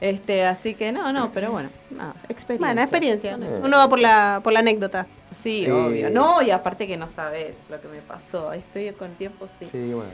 [0.00, 2.66] Este, así que no, no, pero bueno, nada, experiencia.
[2.66, 3.32] Bueno, experiencia.
[3.32, 3.60] Eh.
[3.62, 5.06] Uno va por la, por la anécdota.
[5.42, 5.72] Sí, Eh.
[5.72, 6.10] obvio.
[6.10, 8.52] No, y aparte que no sabes lo que me pasó.
[8.52, 9.66] Estoy con tiempo, sí.
[9.70, 10.10] Sí, bueno.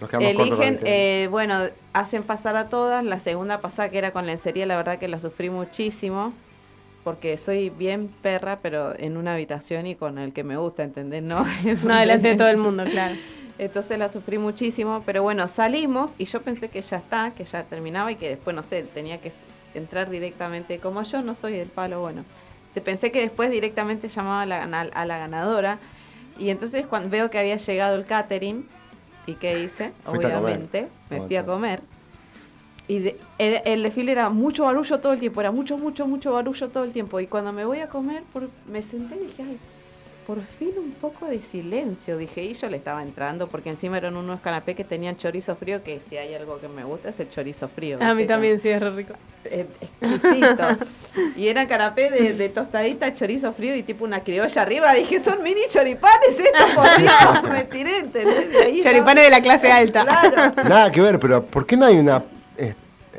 [0.00, 1.58] Nos quedamos Eligen, eh, bueno,
[1.92, 3.04] hacen pasar a todas.
[3.04, 6.32] La segunda pasada, que era con lencería, la verdad que la sufrí muchísimo.
[7.04, 11.22] Porque soy bien perra, pero en una habitación y con el que me gusta, ¿entendés?
[11.22, 11.44] No,
[11.84, 13.14] No delante de todo el mundo, claro.
[13.58, 15.02] Entonces la sufrí muchísimo.
[15.04, 18.54] Pero bueno, salimos y yo pensé que ya está, que ya terminaba y que después,
[18.54, 19.32] no sé, tenía que
[19.74, 20.78] entrar directamente.
[20.78, 22.24] Como yo no soy del palo, bueno.
[22.74, 25.78] Te pensé que después directamente llamaba a la, gana- a la ganadora.
[26.38, 28.64] Y entonces cuando veo que había llegado el catering,
[29.26, 29.92] ¿y qué hice?
[30.06, 31.80] Obviamente, me fui a comer.
[32.86, 36.32] Y de- el, el desfile era mucho barullo todo el tiempo, era mucho, mucho, mucho
[36.32, 37.18] barullo todo el tiempo.
[37.20, 39.58] Y cuando me voy a comer, por- me senté y dije, ay,
[40.28, 42.42] por fin un poco de silencio, dije.
[42.44, 46.00] Y yo le estaba entrando, porque encima eran unos canapés que tenían chorizo frío, que
[46.06, 47.96] si hay algo que me gusta es el chorizo frío.
[48.02, 49.14] A mí también sí es rico.
[49.46, 50.66] Eh, exquisito.
[51.34, 54.92] y era canapé de, de tostadita, chorizo frío y tipo una criolla arriba.
[54.92, 57.42] Dije, son mini choripanes estos, por Dios.
[57.50, 58.50] Me tiré, ¿entendés?
[58.50, 60.04] De ahí Choripanes de la clase alta.
[60.04, 60.52] Claro.
[60.68, 62.22] Nada que ver, pero ¿por qué no hay una
[62.58, 62.74] eh,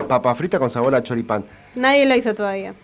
[0.08, 1.44] papa frita con sabor a choripán?
[1.74, 2.76] Nadie lo hizo todavía.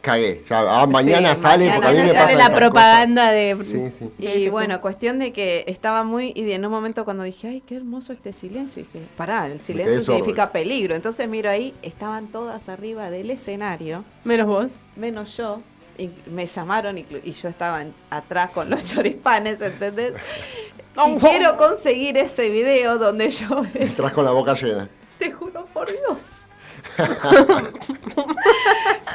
[0.00, 0.42] Cagué.
[0.48, 3.32] Ya, ah, mañana Sí, sale, mañana porque a mí me sale pasa Sale la propaganda
[3.32, 3.56] de...
[3.56, 3.72] cosas.
[3.72, 4.10] Sí, sí.
[4.18, 4.48] Y Sí, sí, sí.
[4.50, 6.32] bueno, cuestión de que estaba muy.
[6.34, 10.00] Y en un momento cuando dije, ay, qué hermoso este silencio, dije, pará, el silencio
[10.00, 10.94] significa peligro.
[10.94, 14.70] Entonces miro ahí, estaban todas arriba del escenario, Menos vos.
[14.96, 15.60] menos yo.
[15.98, 20.12] Y me llamaron y, y yo estaba en- atrás con los choripanes, ¿entendés?
[21.08, 24.88] Y quiero conseguir ese video donde yo, Entras con la boca llena.
[25.18, 26.16] te juro por Dios.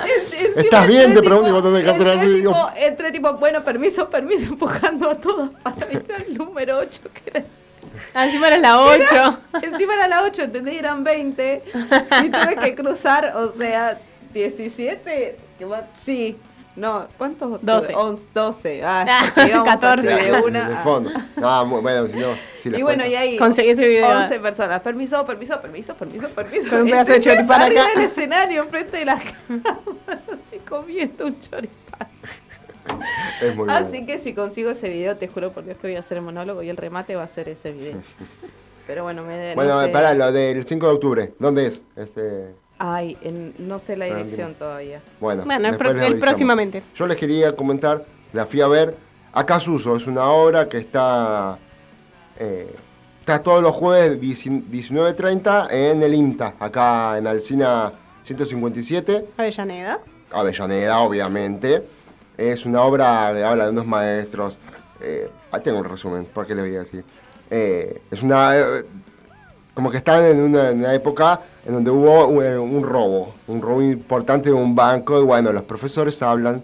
[0.06, 1.14] Es- encima ¿Estás bien?
[1.14, 5.10] Te pregunto y vos tenés que hacer así, Tipo, entré tipo, bueno, permiso, permiso, empujando
[5.10, 7.22] a todas para ir al número 8, que
[8.14, 9.40] era Encima era la 8.
[9.62, 10.76] Encima era la 8, ¿entendés?
[10.76, 11.64] Eran 20.
[12.24, 14.00] Y tuve que cruzar, o sea,
[14.34, 15.38] 17.
[15.58, 16.38] que va- Sí.
[16.82, 17.64] No, ¿cuántos?
[17.64, 17.94] 12.
[17.96, 18.84] 11, 12.
[18.84, 20.14] Ah, Ah, ya llegamos 14.
[20.14, 20.68] así de una.
[20.68, 21.12] el fondo.
[21.36, 22.28] No, muy- bueno, si no.
[22.60, 23.06] si Y bueno, cuento.
[23.06, 24.10] y ahí Conseguí ese video.
[24.10, 24.80] 11 personas.
[24.82, 26.70] Permiso, permiso, permiso, permiso, permiso.
[26.72, 27.36] Con un pedazo de ¿Entendés?
[27.38, 27.94] choripán Arriba acá.
[28.00, 29.80] del escenario, enfrente de la cámara,
[30.44, 32.08] así comiendo un choripán.
[33.42, 34.06] Es muy Así bueno.
[34.08, 36.64] que si consigo ese video, te juro por Dios que voy a hacer el monólogo
[36.64, 38.02] y el remate va a ser ese video.
[38.88, 39.90] Pero bueno, me Bueno, no sé.
[39.92, 41.34] pará, lo del 5 de octubre.
[41.38, 41.84] ¿Dónde es?
[41.96, 45.02] Este, Ay, en- no sé la Ah, dirección todavía.
[45.20, 46.82] bueno, Bueno, el, pro- el próximamente.
[46.96, 48.04] Yo les quería comentar,
[48.34, 48.96] la fui a ver.
[49.34, 51.60] Acá Suso es una obra que está.
[52.40, 52.74] eh,
[53.20, 57.92] está todos los jueves 19.30 en el IMTA, acá en Alcina
[58.24, 59.26] 157.
[59.38, 60.00] Avellaneda.
[60.32, 61.84] Avellaneda, obviamente.
[62.36, 64.58] Es una obra que habla de unos maestros.
[65.02, 67.04] Eh, ahí tengo un resumen, ¿por qué les voy a decir?
[67.52, 68.58] Eh, es una.
[68.58, 68.86] eh,
[69.76, 73.62] como que están en una, en una época en donde hubo un, un robo, un
[73.62, 76.64] robo importante de un banco, y bueno, los profesores hablan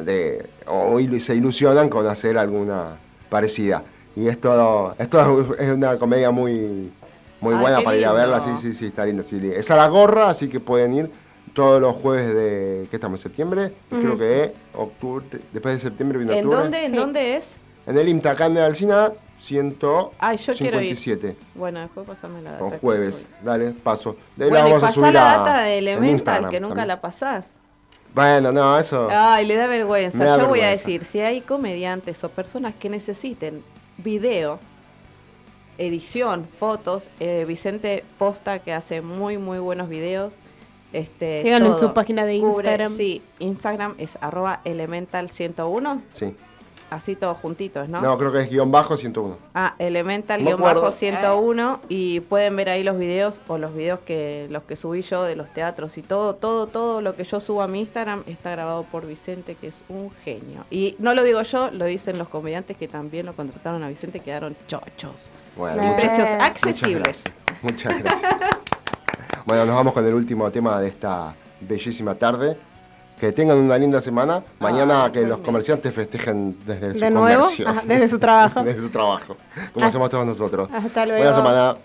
[0.00, 0.46] de.
[0.66, 2.96] o se ilusionan con hacer alguna
[3.28, 3.82] parecida.
[4.14, 6.90] Y esto, esto es una comedia muy,
[7.40, 9.22] muy Ay, buena para ir a verla, sí, sí, sí, está linda.
[9.22, 9.40] sí.
[9.54, 11.10] Es a la gorra, así que pueden ir
[11.54, 12.86] todos los jueves de.
[12.90, 13.20] ¿Qué estamos?
[13.20, 13.72] ¿Septiembre?
[13.88, 14.18] Creo Ujú.
[14.18, 15.24] que es octubre.
[15.52, 16.62] Después de septiembre viene ¿En octubre.
[16.62, 16.96] dónde, ¿En Sí.
[16.96, 17.56] dónde es?
[17.86, 19.12] En el IMTA, acá en Alcina,
[20.18, 20.96] Ay, yo quiero ir.
[20.96, 21.36] 157.
[21.54, 22.70] Bueno, después pasame la data.
[22.70, 23.26] Que jueves.
[23.42, 24.16] Dale, paso.
[24.36, 26.70] De Bueno, y vamos a pasá subir la a- data de en Elemental, que nunca
[26.76, 26.88] también.
[26.88, 27.46] la pasás.
[28.14, 29.08] Bueno, no, eso.
[29.10, 30.24] Ay, le da vergüenza.
[30.24, 33.62] Da Yo voy a decir, si hay comediantes o personas que necesiten
[33.98, 34.58] video,
[35.78, 40.32] edición, fotos, eh, Vicente Posta, que hace muy, muy buenos videos.
[40.92, 42.96] Este, Síganlo en su página de Cubre- Instagram.
[42.96, 46.00] sí, Instagram es arroba elemental101.
[46.14, 46.34] Sí.
[46.90, 48.00] Así todos juntitos, ¿no?
[48.00, 49.36] No, creo que es guion bajo 101.
[49.54, 50.92] Ah, Elemental guion bajo acuerdo.
[50.92, 55.24] 101 y pueden ver ahí los videos o los videos que los que subí yo
[55.24, 58.50] de los teatros y todo, todo, todo lo que yo subo a mi Instagram está
[58.52, 60.64] grabado por Vicente, que es un genio.
[60.70, 64.20] Y no lo digo yo, lo dicen los comediantes que también lo contrataron a Vicente,
[64.20, 65.30] quedaron chochos.
[65.56, 67.24] Bueno, y muchas- precios muchas accesibles.
[67.62, 68.34] Muchas gracias.
[69.46, 72.56] bueno, nos vamos con el último tema de esta bellísima tarde.
[73.20, 74.42] Que tengan una linda semana.
[74.60, 77.42] Mañana que los comerciantes festejen desde su ¿De nuevo?
[77.44, 77.68] comercio.
[77.68, 78.62] Ajá, desde su trabajo.
[78.64, 79.36] desde su trabajo.
[79.72, 79.88] Como Ah.
[79.88, 80.68] hacemos todos nosotros.
[80.72, 81.22] Hasta luego.
[81.22, 81.76] Buena semana.